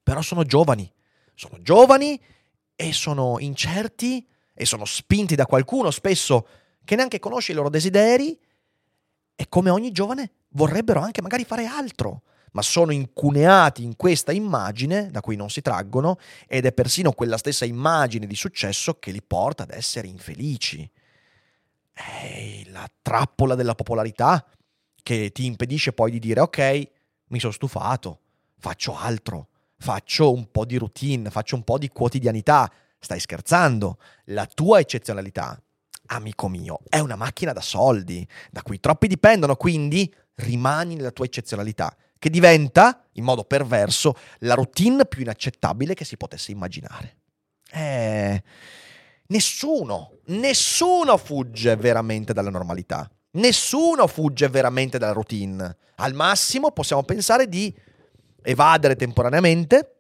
[0.01, 0.91] Però sono giovani,
[1.35, 2.19] sono giovani
[2.75, 6.47] e sono incerti e sono spinti da qualcuno spesso
[6.83, 8.35] che neanche conosce i loro desideri
[9.35, 15.11] e come ogni giovane vorrebbero anche magari fare altro, ma sono incuneati in questa immagine
[15.11, 16.17] da cui non si traggono
[16.47, 20.89] ed è persino quella stessa immagine di successo che li porta ad essere infelici.
[21.99, 24.45] Ehi, la trappola della popolarità
[25.03, 26.89] che ti impedisce poi di dire ok,
[27.27, 28.21] mi sono stufato,
[28.57, 32.71] faccio altro, faccio un po' di routine, faccio un po' di quotidianità.
[32.99, 33.97] Stai scherzando?
[34.25, 35.61] La tua eccezionalità,
[36.07, 41.25] amico mio, è una macchina da soldi, da cui troppi dipendono, quindi rimani nella tua
[41.25, 47.17] eccezionalità, che diventa, in modo perverso, la routine più inaccettabile che si potesse immaginare.
[47.71, 48.43] Eh
[49.31, 53.07] Nessuno, nessuno fugge veramente dalla normalità.
[53.33, 55.77] Nessuno fugge veramente dalla routine.
[55.97, 57.71] Al massimo possiamo pensare di
[58.41, 59.97] evadere temporaneamente,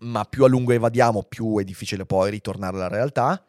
[0.00, 3.44] ma più a lungo evadiamo, più è difficile poi ritornare alla realtà.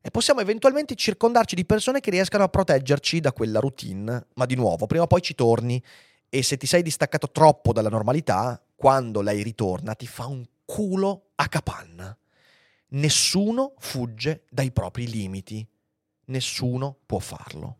[0.00, 4.54] E possiamo eventualmente circondarci di persone che riescano a proteggerci da quella routine, ma di
[4.54, 5.82] nuovo, prima o poi ci torni
[6.28, 11.30] e se ti sei distaccato troppo dalla normalità, quando lei ritorna ti fa un culo
[11.34, 12.16] a capanna.
[12.94, 15.66] Nessuno fugge dai propri limiti,
[16.26, 17.78] nessuno può farlo.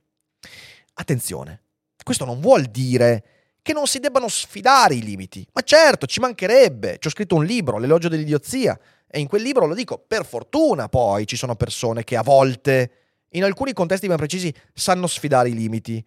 [0.95, 1.63] Attenzione,
[2.03, 3.25] questo non vuol dire
[3.63, 6.99] che non si debbano sfidare i limiti, ma certo, ci mancherebbe.
[6.99, 10.89] Ci ho scritto un libro, L'elogio dell'idiozia, e in quel libro lo dico, per fortuna
[10.89, 12.91] poi ci sono persone che a volte,
[13.31, 16.05] in alcuni contesti ben precisi, sanno sfidare i limiti,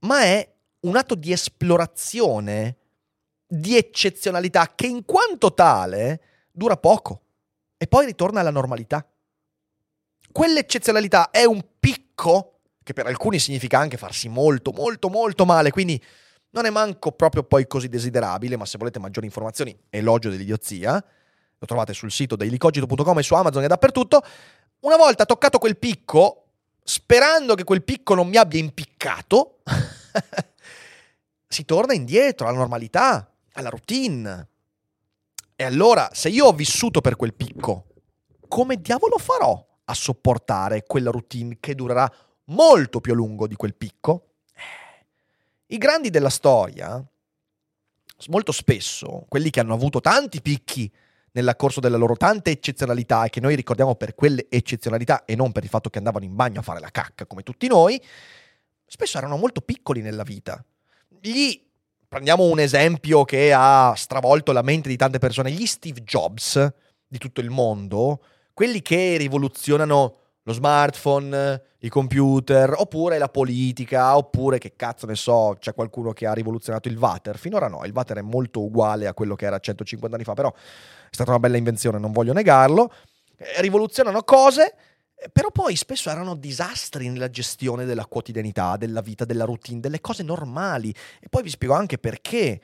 [0.00, 2.76] ma è un atto di esplorazione,
[3.46, 6.20] di eccezionalità che in quanto tale
[6.52, 7.22] dura poco
[7.78, 9.06] e poi ritorna alla normalità.
[10.30, 16.02] Quell'eccezionalità è un picco che per alcuni significa anche farsi molto, molto, molto male, quindi
[16.50, 20.92] non è manco proprio poi così desiderabile, ma se volete maggiori informazioni, elogio dell'idiozia,
[21.58, 24.22] lo trovate sul sito dailicogito.com e su Amazon e dappertutto.
[24.80, 26.46] Una volta toccato quel picco,
[26.82, 29.58] sperando che quel picco non mi abbia impiccato,
[31.46, 34.47] si torna indietro alla normalità, alla routine.
[35.60, 37.86] E allora, se io ho vissuto per quel picco,
[38.46, 42.08] come diavolo farò a sopportare quella routine che durerà
[42.44, 44.34] molto più a lungo di quel picco?
[45.66, 47.04] I grandi della storia,
[48.28, 50.88] molto spesso, quelli che hanno avuto tanti picchi
[51.32, 55.50] nel corso della loro tante eccezionalità e che noi ricordiamo per quelle eccezionalità e non
[55.50, 58.00] per il fatto che andavano in bagno a fare la cacca come tutti noi,
[58.86, 60.64] spesso erano molto piccoli nella vita.
[61.20, 61.67] Gli
[62.08, 66.72] prendiamo un esempio che ha stravolto la mente di tante persone, gli Steve Jobs
[67.06, 68.22] di tutto il mondo,
[68.54, 75.56] quelli che rivoluzionano lo smartphone, i computer, oppure la politica, oppure che cazzo ne so,
[75.60, 77.36] c'è qualcuno che ha rivoluzionato il water.
[77.36, 80.50] Finora no, il water è molto uguale a quello che era 150 anni fa, però
[80.50, 80.58] è
[81.10, 82.90] stata una bella invenzione, non voglio negarlo.
[83.36, 84.74] Eh, rivoluzionano cose
[85.32, 90.22] però poi spesso erano disastri nella gestione della quotidianità, della vita, della routine, delle cose
[90.22, 90.94] normali.
[91.20, 92.60] E poi vi spiego anche perché.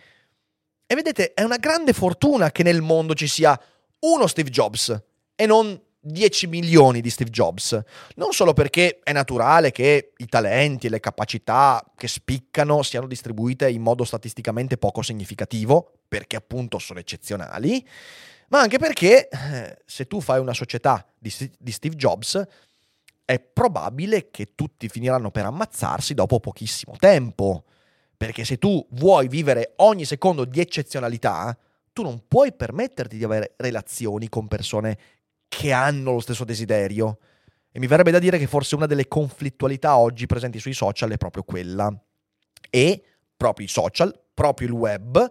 [0.87, 3.59] E vedete, è una grande fortuna che nel mondo ci sia
[4.01, 5.03] uno Steve Jobs
[5.35, 7.81] e non 10 milioni di Steve Jobs.
[8.17, 13.69] Non solo perché è naturale che i talenti e le capacità che spiccano siano distribuite
[13.71, 17.85] in modo statisticamente poco significativo, perché appunto sono eccezionali,
[18.55, 22.41] ma anche perché eh, se tu fai una società di, di Steve Jobs,
[23.25, 27.65] è probabile che tutti finiranno per ammazzarsi dopo pochissimo tempo.
[28.17, 31.59] Perché se tu vuoi vivere ogni secondo di eccezionalità,
[31.93, 34.99] tu non puoi permetterti di avere relazioni con persone
[35.49, 37.19] che hanno lo stesso desiderio.
[37.73, 41.17] E mi verrebbe da dire che forse una delle conflittualità oggi presenti sui social è
[41.17, 41.93] proprio quella.
[42.71, 43.03] E
[43.37, 45.29] proprio i social, proprio il web,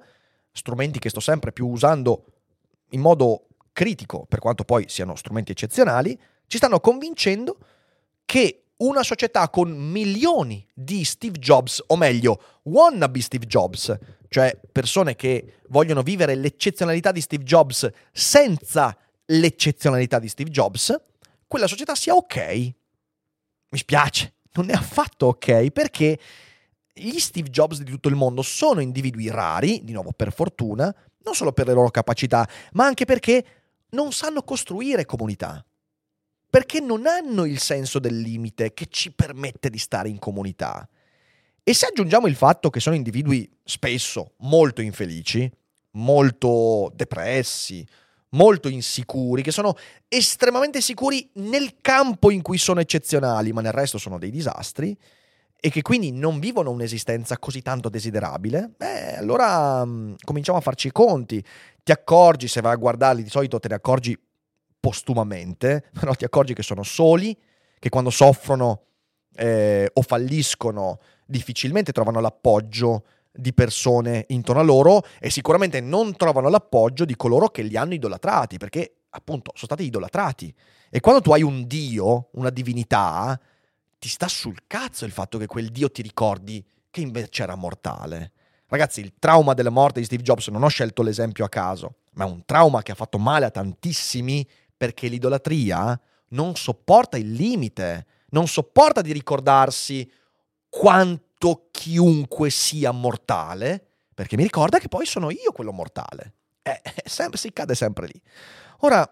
[0.52, 2.26] strumenti che sto sempre più usando
[2.94, 7.58] in modo critico, per quanto poi siano strumenti eccezionali, ci stanno convincendo
[8.26, 13.96] che una società con milioni di Steve Jobs, o meglio, wannabe Steve Jobs,
[14.30, 20.96] cioè persone che vogliono vivere l'eccezionalità di Steve Jobs senza l'eccezionalità di Steve Jobs,
[21.48, 22.38] quella società sia ok.
[23.70, 26.20] Mi spiace, non è affatto ok perché
[26.94, 31.36] gli Steve Jobs di tutto il mondo sono individui rari, di nuovo per fortuna, non
[31.36, 33.46] solo per le loro capacità, ma anche perché
[33.90, 35.64] non sanno costruire comunità.
[36.50, 40.88] Perché non hanno il senso del limite che ci permette di stare in comunità.
[41.64, 45.50] E se aggiungiamo il fatto che sono individui spesso molto infelici,
[45.92, 47.88] molto depressi,
[48.30, 49.76] molto insicuri, che sono
[50.08, 54.96] estremamente sicuri nel campo in cui sono eccezionali, ma nel resto sono dei disastri,
[55.66, 60.62] e che quindi non vivono un'esistenza così tanto desiderabile, beh, allora mh, mm, cominciamo a
[60.62, 61.42] farci i conti.
[61.82, 64.20] Ti accorgi, se vai a guardarli, di solito te ne accorgi
[64.78, 67.34] postumamente, però ti accorgi che sono soli,
[67.80, 68.82] che quando soffrono
[69.38, 76.50] eh, o falliscono difficilmente trovano l'appoggio di persone intorno a loro e sicuramente non trovano
[76.50, 80.54] l'appoggio di coloro che li hanno idolatrati, perché appunto sono stati idolatrati.
[80.90, 83.40] E quando tu hai un dio, una divinità,
[84.04, 86.62] ti sta sul cazzo il fatto che quel dio ti ricordi
[86.92, 88.34] che invece era mortale.
[88.68, 92.26] Ragazzi, il trauma della morte di Steve Jobs non ho scelto l'esempio a caso, ma
[92.26, 95.98] è un trauma che ha fatto male a tantissimi perché l'idolatria
[96.32, 100.12] non sopporta il limite, non sopporta di ricordarsi
[100.68, 106.34] quanto chiunque sia mortale, perché mi ricorda che poi sono io quello mortale.
[106.62, 108.22] Eh, sempre, si cade sempre lì.
[108.80, 109.10] Ora,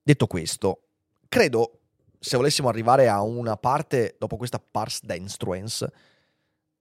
[0.00, 0.82] detto questo,
[1.28, 1.79] credo,
[2.20, 5.86] se volessimo arrivare a una parte, dopo questa pars denstruens,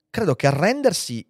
[0.10, 1.26] credo che arrendersi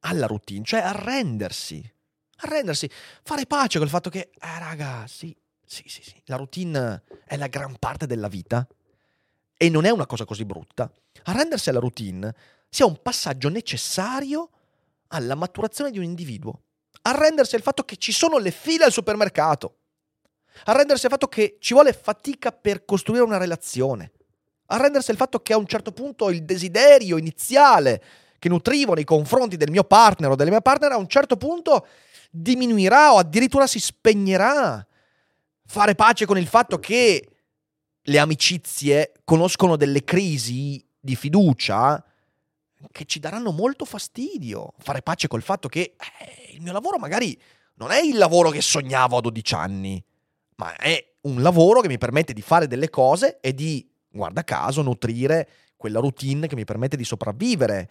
[0.00, 1.92] alla routine, cioè arrendersi,
[2.38, 2.88] arrendersi,
[3.22, 7.48] fare pace col fatto che, eh raga, sì, sì, sì, sì, la routine è la
[7.48, 8.66] gran parte della vita
[9.56, 10.90] e non è una cosa così brutta
[11.24, 12.34] arrendersi alla routine
[12.68, 14.50] sia un passaggio necessario
[15.08, 16.62] alla maturazione di un individuo.
[17.02, 19.76] Arrendersi al fatto che ci sono le file al supermercato.
[20.64, 24.12] Arrendersi al fatto che ci vuole fatica per costruire una relazione.
[24.66, 28.02] Arrendersi al fatto che a un certo punto il desiderio iniziale
[28.38, 31.86] che nutrivo nei confronti del mio partner o della mia partner a un certo punto
[32.30, 34.86] diminuirà o addirittura si spegnerà.
[35.66, 37.28] Fare pace con il fatto che
[38.02, 42.04] le amicizie conoscono delle crisi di fiducia
[42.90, 44.74] che ci daranno molto fastidio.
[44.78, 47.38] Fare pace col fatto che eh, il mio lavoro magari
[47.76, 50.04] non è il lavoro che sognavo a 12 anni,
[50.56, 54.82] ma è un lavoro che mi permette di fare delle cose e di, guarda caso,
[54.82, 57.90] nutrire quella routine che mi permette di sopravvivere.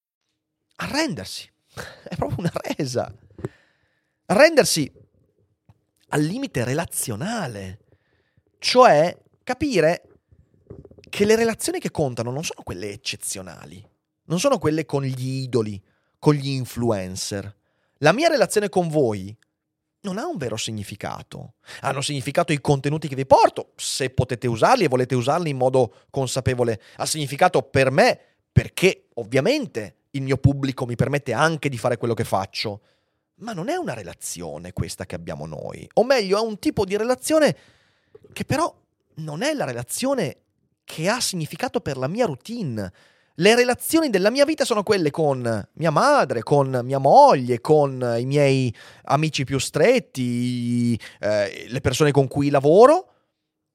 [0.81, 1.49] Arrendersi.
[2.03, 3.13] È proprio una resa.
[4.25, 4.91] Arrendersi
[6.09, 7.79] al limite relazionale.
[8.59, 10.03] Cioè capire
[11.09, 13.85] che le relazioni che contano non sono quelle eccezionali,
[14.25, 15.81] non sono quelle con gli idoli,
[16.19, 17.55] con gli influencer.
[17.97, 19.35] La mia relazione con voi
[20.01, 21.55] non ha un vero significato.
[21.81, 26.05] Hanno significato i contenuti che vi porto, se potete usarli e volete usarli in modo
[26.09, 26.81] consapevole.
[26.97, 28.19] Ha significato per me
[28.51, 32.81] perché ovviamente il mio pubblico mi permette anche di fare quello che faccio.
[33.41, 35.87] Ma non è una relazione questa che abbiamo noi.
[35.93, 37.57] O meglio, è un tipo di relazione
[38.33, 38.73] che però
[39.15, 40.37] non è la relazione
[40.83, 42.91] che ha significato per la mia routine.
[43.35, 48.25] Le relazioni della mia vita sono quelle con mia madre, con mia moglie, con i
[48.25, 53.07] miei amici più stretti, eh, le persone con cui lavoro,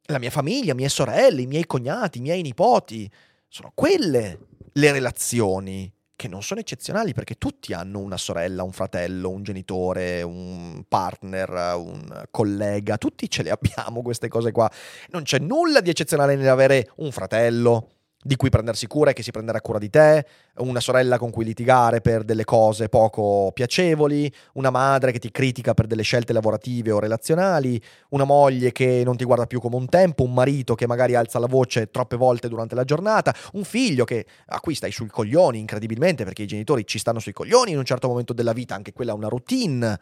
[0.02, 3.10] la mia famiglia, mie sorelle, i miei cognati, i miei nipoti.
[3.48, 4.38] Sono quelle
[4.72, 10.22] le relazioni che non sono eccezionali perché tutti hanno una sorella, un fratello, un genitore,
[10.22, 14.68] un partner, un collega, tutti ce le abbiamo queste cose qua.
[15.10, 17.95] Non c'è nulla di eccezionale nell'avere un fratello,
[18.26, 21.44] di cui prendersi cura e che si prenderà cura di te, una sorella con cui
[21.44, 26.90] litigare per delle cose poco piacevoli, una madre che ti critica per delle scelte lavorative
[26.90, 30.88] o relazionali, una moglie che non ti guarda più come un tempo, un marito che
[30.88, 34.90] magari alza la voce troppe volte durante la giornata, un figlio che, a cui stai
[34.90, 38.52] sui coglioni incredibilmente perché i genitori ci stanno sui coglioni in un certo momento della
[38.52, 40.00] vita, anche quella è una routine.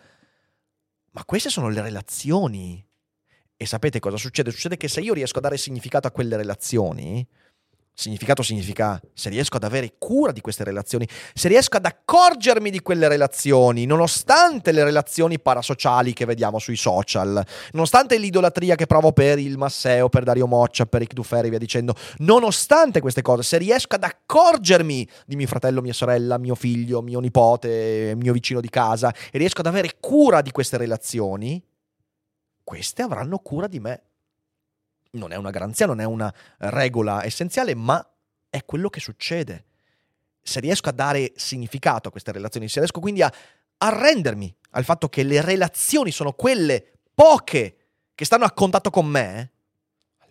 [1.10, 2.82] Ma queste sono le relazioni.
[3.56, 4.50] E sapete cosa succede?
[4.50, 7.24] Succede che se io riesco a dare significato a quelle relazioni,
[7.96, 12.80] Significato significa se riesco ad avere cura di queste relazioni, se riesco ad accorgermi di
[12.80, 17.40] quelle relazioni, nonostante le relazioni parasociali che vediamo sui social,
[17.70, 21.58] nonostante l'idolatria che provo per il Masseo, per Dario Moccia, per Rick Duferi e via
[21.60, 27.00] dicendo, nonostante queste cose, se riesco ad accorgermi di mio fratello, mia sorella, mio figlio,
[27.00, 31.62] mio nipote, mio vicino di casa e riesco ad avere cura di queste relazioni,
[32.64, 34.02] queste avranno cura di me
[35.14, 38.06] non è una garanzia, non è una regola essenziale, ma
[38.48, 39.64] è quello che succede.
[40.42, 43.32] Se riesco a dare significato a queste relazioni, se riesco quindi a
[43.78, 47.76] arrendermi al fatto che le relazioni sono quelle poche
[48.14, 49.52] che stanno a contatto con me,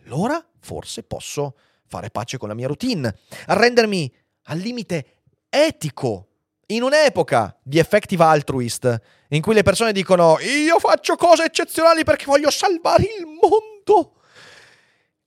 [0.03, 1.55] allora forse posso
[1.88, 3.17] fare pace con la mia routine,
[3.47, 4.13] arrendermi
[4.43, 6.27] al limite etico
[6.67, 12.25] in un'epoca di effective altruist, in cui le persone dicono io faccio cose eccezionali perché
[12.25, 14.21] voglio salvare il mondo.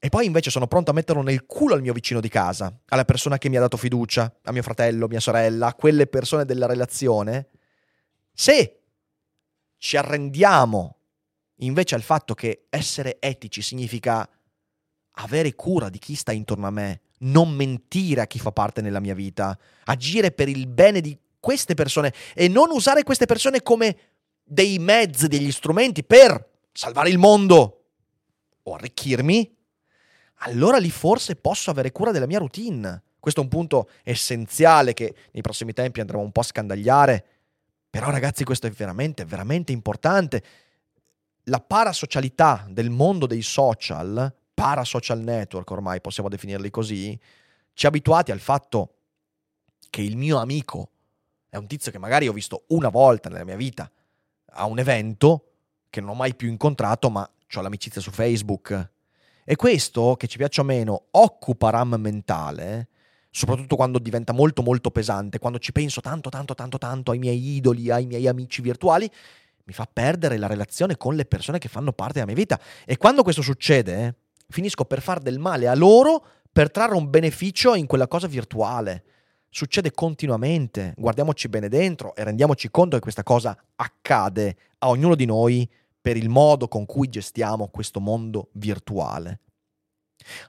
[0.07, 3.05] E poi invece sono pronto a metterlo nel culo al mio vicino di casa, alla
[3.05, 6.67] persona che mi ha dato fiducia, a mio fratello, mia sorella, a quelle persone della
[6.67, 7.49] relazione.
[8.33, 8.83] Se
[9.77, 10.97] ci arrendiamo
[11.57, 14.31] invece al fatto che essere etici significa
[15.11, 19.01] avere cura di chi sta intorno a me, non mentire a chi fa parte nella
[19.01, 23.97] mia vita, agire per il bene di queste persone e non usare queste persone come
[24.45, 27.87] dei mezzi, degli strumenti per salvare il mondo
[28.63, 29.55] o arricchirmi,
[30.41, 33.03] allora lì forse posso avere cura della mia routine.
[33.19, 37.25] Questo è un punto essenziale che nei prossimi tempi andremo un po' a scandagliare.
[37.89, 40.43] Però ragazzi questo è veramente, veramente importante.
[41.45, 47.19] La parasocialità del mondo dei social, parasocial network ormai possiamo definirli così,
[47.73, 48.95] ci ha abituati al fatto
[49.91, 50.91] che il mio amico
[51.49, 53.91] è un tizio che magari ho visto una volta nella mia vita
[54.53, 55.53] a un evento
[55.89, 58.91] che non ho mai più incontrato, ma ho l'amicizia su Facebook
[59.49, 62.89] e questo, che ci piaccia o meno, occupa RAM mentale,
[63.31, 67.55] soprattutto quando diventa molto molto pesante, quando ci penso tanto tanto tanto tanto ai miei
[67.55, 69.09] idoli, ai miei amici virtuali,
[69.67, 72.61] mi fa perdere la relazione con le persone che fanno parte della mia vita.
[72.85, 74.17] E quando questo succede,
[74.49, 79.05] finisco per far del male a loro per trarre un beneficio in quella cosa virtuale.
[79.49, 85.25] Succede continuamente, guardiamoci bene dentro e rendiamoci conto che questa cosa accade a ognuno di
[85.25, 85.71] noi
[86.07, 89.41] per il modo con cui gestiamo questo mondo virtuale.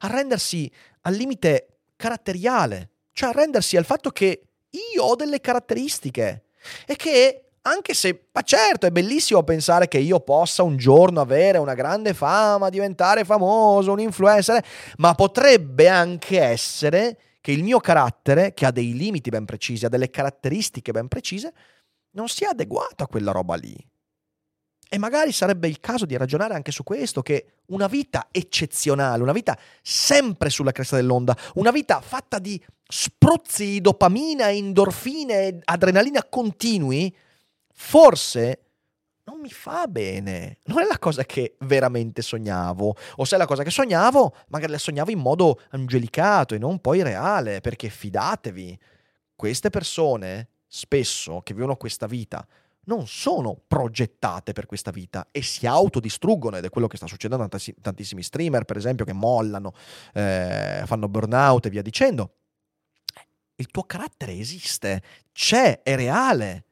[0.02, 4.50] Arrendersi al limite caratteriale, cioè arrendersi al fatto che
[4.94, 6.44] io ho delle caratteristiche
[6.86, 11.58] e che anche se, ma certo, è bellissimo pensare che io possa un giorno avere
[11.58, 14.64] una grande fama, diventare famoso, un influencer,
[14.98, 19.90] ma potrebbe anche essere che il mio carattere, che ha dei limiti ben precisi, ha
[19.90, 21.52] delle caratteristiche ben precise,
[22.12, 23.76] non sia adeguato a quella roba lì.
[24.90, 29.34] E magari sarebbe il caso di ragionare anche su questo, che una vita eccezionale, una
[29.34, 37.14] vita sempre sulla cresta dell'onda, una vita fatta di spruzzi di dopamina, endorfine, adrenalina continui,
[37.74, 38.62] forse
[39.26, 40.60] non mi fa bene.
[40.64, 42.96] Non è la cosa che veramente sognavo.
[43.18, 46.80] O se è la cosa che sognavo, magari la sognavo in modo angelicato e non
[46.80, 48.80] poi reale, perché fidatevi,
[49.36, 52.46] queste persone spesso che vivono questa vita
[52.88, 57.44] non sono progettate per questa vita e si autodistruggono ed è quello che sta succedendo
[57.44, 57.50] a
[57.82, 59.74] tantissimi streamer, per esempio, che mollano,
[60.14, 62.34] eh, fanno burnout e via dicendo.
[63.56, 66.66] Il tuo carattere esiste, c'è, è reale.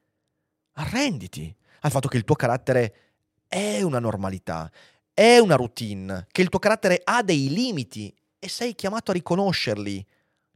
[0.74, 2.96] Arrenditi al fatto che il tuo carattere
[3.48, 4.72] è una normalità,
[5.14, 10.06] è una routine, che il tuo carattere ha dei limiti e sei chiamato a riconoscerli,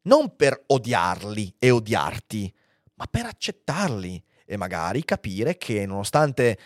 [0.03, 2.53] non per odiarli e odiarti,
[2.95, 4.21] ma per accettarli
[4.51, 6.57] e magari capire che nonostante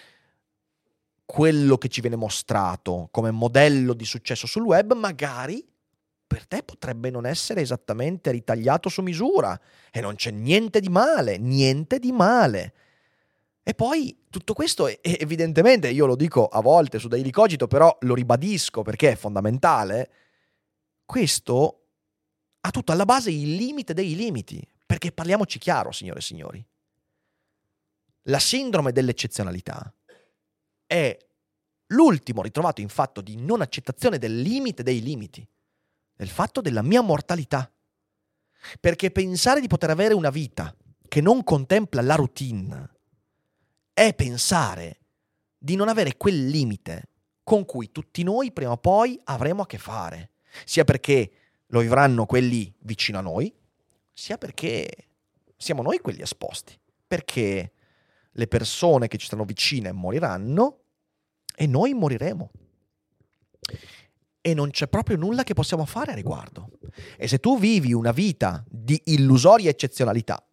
[1.26, 5.68] quello che ci viene mostrato come modello di successo sul web, magari
[6.26, 9.60] per te potrebbe non essere esattamente ritagliato su misura
[9.92, 12.74] e non c'è niente di male, niente di male.
[13.64, 18.16] E poi tutto questo evidentemente, io lo dico a volte su Daily Cogito, però lo
[18.16, 20.10] ribadisco perché è fondamentale,
[21.06, 21.82] questo
[22.62, 26.66] ha tutto alla base il limite dei limiti, perché parliamoci chiaro, signore e signori.
[28.24, 29.94] La sindrome dell'eccezionalità
[30.86, 31.18] è
[31.88, 35.46] l'ultimo ritrovato in fatto di non accettazione del limite dei limiti,
[36.16, 37.70] del fatto della mia mortalità.
[38.80, 40.74] Perché pensare di poter avere una vita
[41.08, 42.90] che non contempla la routine
[43.94, 45.00] è pensare
[45.58, 47.10] di non avere quel limite
[47.44, 50.32] con cui tutti noi prima o poi avremo a che fare,
[50.64, 51.32] sia perché
[51.68, 53.54] lo vivranno quelli vicino a noi,
[54.14, 54.90] sia perché
[55.58, 56.80] siamo noi quelli esposti.
[57.06, 57.74] Perché
[58.34, 60.80] le persone che ci stanno vicine moriranno
[61.56, 62.52] e noi moriremo.
[64.42, 66.70] E non c'è proprio nulla che possiamo fare a riguardo.
[67.18, 70.46] E se tu vivi una vita di illusoria eccezionalità,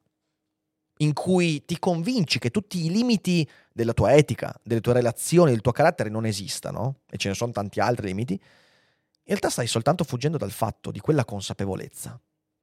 [0.98, 5.62] in cui ti convinci che tutti i limiti della tua etica, delle tue relazioni, del
[5.62, 10.04] tuo carattere non esistano, e ce ne sono tanti altri limiti, in realtà stai soltanto
[10.04, 12.20] fuggendo dal fatto di quella consapevolezza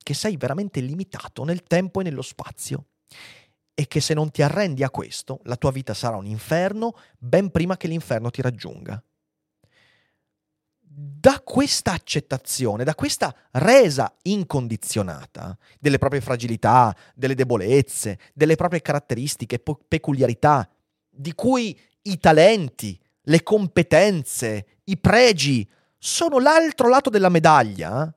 [0.07, 2.85] che sei veramente limitato nel tempo e nello spazio
[3.79, 7.51] e che se non ti arrendi a questo, la tua vita sarà un inferno ben
[7.51, 8.99] prima che l'inferno ti raggiunga.
[10.79, 19.59] Da questa accettazione, da questa resa incondizionata delle proprie fragilità, delle debolezze, delle proprie caratteristiche,
[19.59, 20.67] po- peculiarità,
[21.07, 25.69] di cui i talenti, le competenze, i pregi
[25.99, 28.11] sono l'altro lato della medaglia,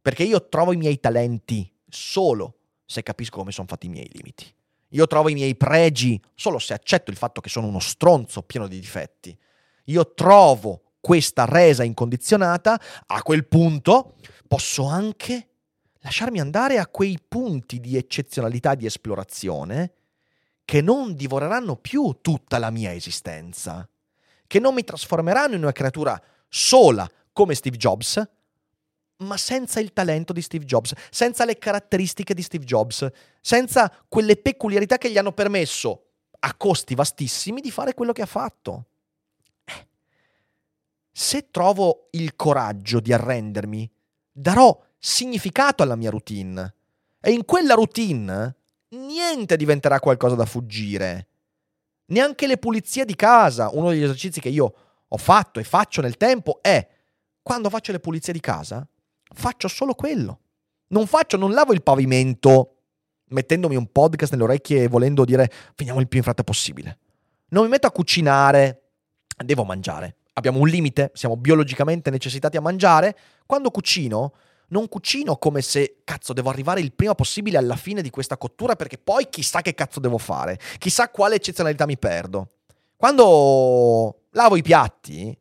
[0.00, 2.54] perché io trovo i miei talenti solo
[2.86, 4.56] se capisco come sono fatti i miei limiti.
[4.90, 8.66] Io trovo i miei pregi solo se accetto il fatto che sono uno stronzo pieno
[8.66, 9.36] di difetti.
[9.84, 14.14] Io trovo questa resa incondizionata, a quel punto
[14.46, 15.48] posso anche
[16.00, 19.92] lasciarmi andare a quei punti di eccezionalità di esplorazione
[20.64, 23.88] che non divoreranno più tutta la mia esistenza,
[24.46, 28.22] che non mi trasformeranno in una creatura sola come Steve Jobs,
[29.18, 33.06] ma senza il talento di Steve Jobs, senza le caratteristiche di Steve Jobs,
[33.40, 36.04] senza quelle peculiarità che gli hanno permesso,
[36.40, 38.86] a costi vastissimi, di fare quello che ha fatto.
[39.64, 39.86] Eh.
[41.10, 43.90] Se trovo il coraggio di arrendermi,
[44.30, 46.74] darò significato alla mia routine.
[47.20, 48.54] E in quella routine
[48.90, 51.26] niente diventerà qualcosa da fuggire.
[52.06, 54.74] Neanche le pulizie di casa, uno degli esercizi che io
[55.08, 56.86] ho fatto e faccio nel tempo è
[57.42, 58.86] quando faccio le pulizie di casa,
[59.34, 60.40] faccio solo quello.
[60.88, 62.78] Non faccio, non lavo il pavimento
[63.28, 66.98] mettendomi un podcast nelle orecchie e volendo dire finiamo il più in fretta possibile.
[67.48, 68.90] Non mi metto a cucinare,
[69.44, 70.16] devo mangiare.
[70.34, 73.16] Abbiamo un limite, siamo biologicamente necessitati a mangiare.
[73.46, 74.34] Quando cucino,
[74.68, 78.76] non cucino come se cazzo devo arrivare il prima possibile alla fine di questa cottura
[78.76, 82.50] perché poi chissà che cazzo devo fare, chissà quale eccezionalità mi perdo.
[82.96, 85.36] Quando lavo i piatti,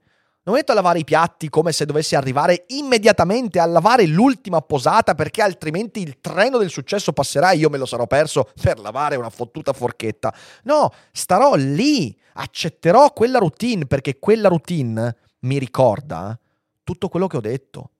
[0.47, 5.13] non metto a lavare i piatti come se dovessi arrivare immediatamente a lavare l'ultima posata
[5.13, 9.17] perché altrimenti il treno del successo passerà e io me lo sarò perso per lavare
[9.17, 10.33] una fottuta forchetta.
[10.63, 16.39] No, starò lì, accetterò quella routine perché quella routine mi ricorda
[16.85, 17.91] tutto quello che ho detto.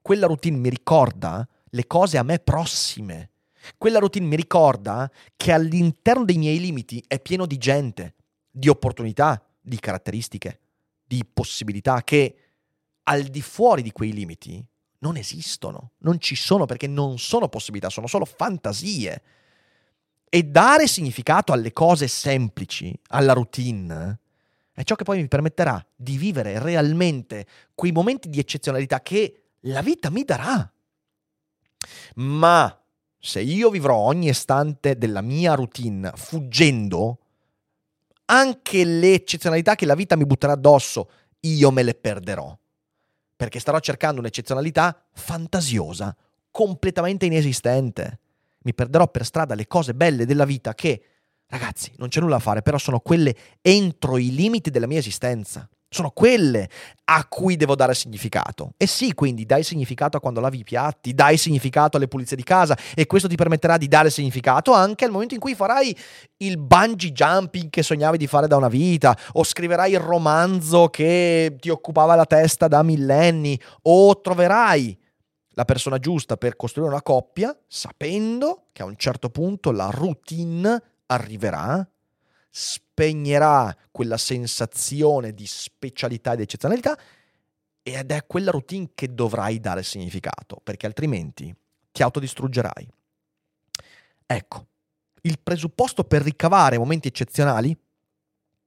[0.00, 3.30] Quella routine mi ricorda le cose a me prossime.
[3.76, 8.14] Quella routine mi ricorda che all'interno dei miei limiti è pieno di gente,
[8.48, 10.60] di opportunità, di caratteristiche
[11.08, 12.36] di possibilità che
[13.04, 14.64] al di fuori di quei limiti
[14.98, 19.22] non esistono, non ci sono perché non sono possibilità, sono solo fantasie.
[20.28, 24.20] E dare significato alle cose semplici, alla routine,
[24.72, 29.80] è ciò che poi mi permetterà di vivere realmente quei momenti di eccezionalità che la
[29.80, 30.70] vita mi darà.
[32.16, 32.82] Ma
[33.18, 37.20] se io vivrò ogni istante della mia routine fuggendo,
[38.30, 41.10] anche le eccezionalità che la vita mi butterà addosso,
[41.40, 42.56] io me le perderò.
[43.36, 46.14] Perché starò cercando un'eccezionalità fantasiosa,
[46.50, 48.20] completamente inesistente.
[48.62, 51.02] Mi perderò per strada le cose belle della vita che,
[51.46, 55.68] ragazzi, non c'è nulla da fare, però sono quelle entro i limiti della mia esistenza.
[55.90, 56.68] Sono quelle
[57.04, 58.74] a cui devo dare significato.
[58.76, 62.42] E sì, quindi dai significato a quando lavi i piatti, dai significato alle pulizie di
[62.42, 65.96] casa e questo ti permetterà di dare significato anche al momento in cui farai
[66.38, 71.56] il bungee jumping che sognavi di fare da una vita o scriverai il romanzo che
[71.58, 74.98] ti occupava la testa da millenni o troverai
[75.58, 80.80] la persona giusta per costruire una coppia sapendo che a un certo punto la routine
[81.06, 81.84] arriverà
[82.58, 86.98] spegnerà quella sensazione di specialità e di eccezionalità
[87.80, 91.54] ed è quella routine che dovrai dare significato, perché altrimenti
[91.92, 92.88] ti autodistruggerai.
[94.26, 94.66] Ecco,
[95.22, 97.76] il presupposto per ricavare momenti eccezionali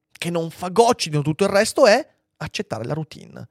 [0.09, 3.47] che non fagocitino tutto il resto è accettare la routine.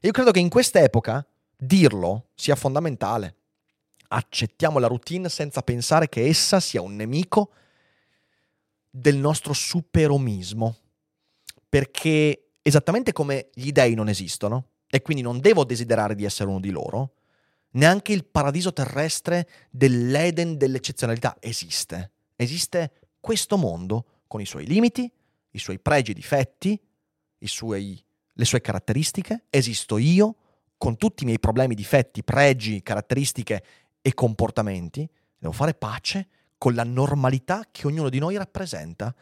[0.00, 1.24] Io credo che in questa epoca
[1.54, 3.36] dirlo sia fondamentale.
[4.08, 7.52] Accettiamo la routine senza pensare che essa sia un nemico
[8.94, 10.76] del nostro superomismo,
[11.66, 16.60] perché esattamente come gli dei non esistono, e quindi non devo desiderare di essere uno
[16.60, 17.14] di loro,
[17.70, 22.10] neanche il paradiso terrestre dell'Eden dell'eccezionalità esiste.
[22.36, 25.10] Esiste questo mondo con i suoi limiti,
[25.52, 26.78] i suoi pregi e difetti,
[27.38, 30.36] suoi, le sue caratteristiche, esisto io
[30.76, 33.64] con tutti i miei problemi, difetti, pregi, caratteristiche
[34.02, 36.28] e comportamenti, devo fare pace
[36.62, 39.12] con la normalità che ognuno di noi rappresenta,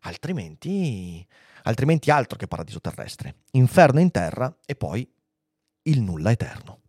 [0.00, 1.26] altrimenti
[1.64, 5.06] altrimenti altro che paradiso terrestre, inferno in terra e poi
[5.82, 6.80] il nulla eterno.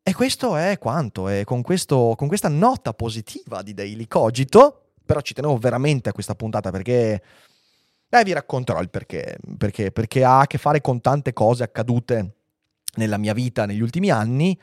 [0.00, 5.20] E questo è quanto, e con, questo, con questa nota positiva di Daily Cogito, però
[5.22, 7.22] ci tenevo veramente a questa puntata perché
[8.08, 12.36] eh, vi racconterò il perché, perché, perché ha a che fare con tante cose accadute
[12.94, 14.56] nella mia vita negli ultimi anni.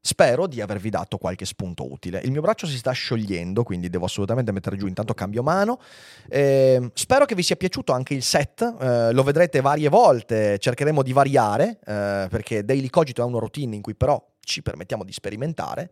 [0.00, 2.20] Spero di avervi dato qualche spunto utile.
[2.24, 4.86] Il mio braccio si sta sciogliendo, quindi devo assolutamente mettere giù.
[4.86, 5.80] Intanto cambio mano.
[6.28, 8.62] Eh, spero che vi sia piaciuto anche il set.
[8.80, 10.58] Eh, lo vedrete varie volte.
[10.58, 15.04] Cercheremo di variare eh, perché Daily Cogito è una routine in cui però ci permettiamo
[15.04, 15.90] di sperimentare.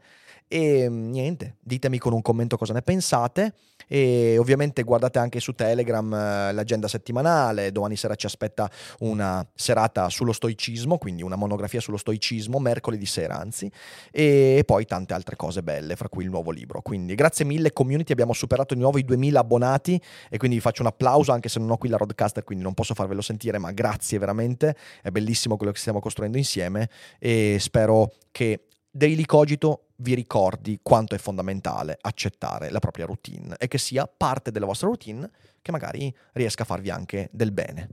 [0.48, 3.54] E niente, ditemi con un commento cosa ne pensate.
[3.88, 8.68] E ovviamente guardate anche su Telegram eh, l'agenda settimanale, domani sera ci aspetta
[9.00, 13.70] una serata sullo stoicismo, quindi una monografia sullo stoicismo, mercoledì sera anzi,
[14.10, 16.80] e poi tante altre cose belle, fra cui il nuovo libro.
[16.80, 20.00] Quindi grazie mille community, abbiamo superato di nuovo i 2000 abbonati.
[20.28, 22.74] E quindi vi faccio un applauso anche se non ho qui la roadcaster, quindi non
[22.74, 26.88] posso farvelo sentire, ma grazie veramente, è bellissimo quello che stiamo costruendo insieme.
[27.18, 28.45] E spero che
[28.90, 34.50] Daily Cogito vi ricordi quanto è fondamentale accettare la propria routine e che sia parte
[34.50, 35.30] della vostra routine
[35.62, 37.88] che magari riesca a farvi anche del bene.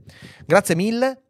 [0.46, 1.22] Grazie mille,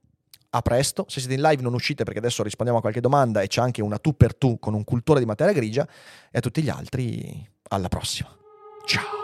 [0.51, 3.49] a presto, se siete in live non uscite perché adesso rispondiamo a qualche domanda e
[3.49, 5.87] c'è anche una tu per tu con un cultore di materia grigia
[6.31, 8.37] e a tutti gli altri alla prossima.
[8.87, 9.24] Ciao!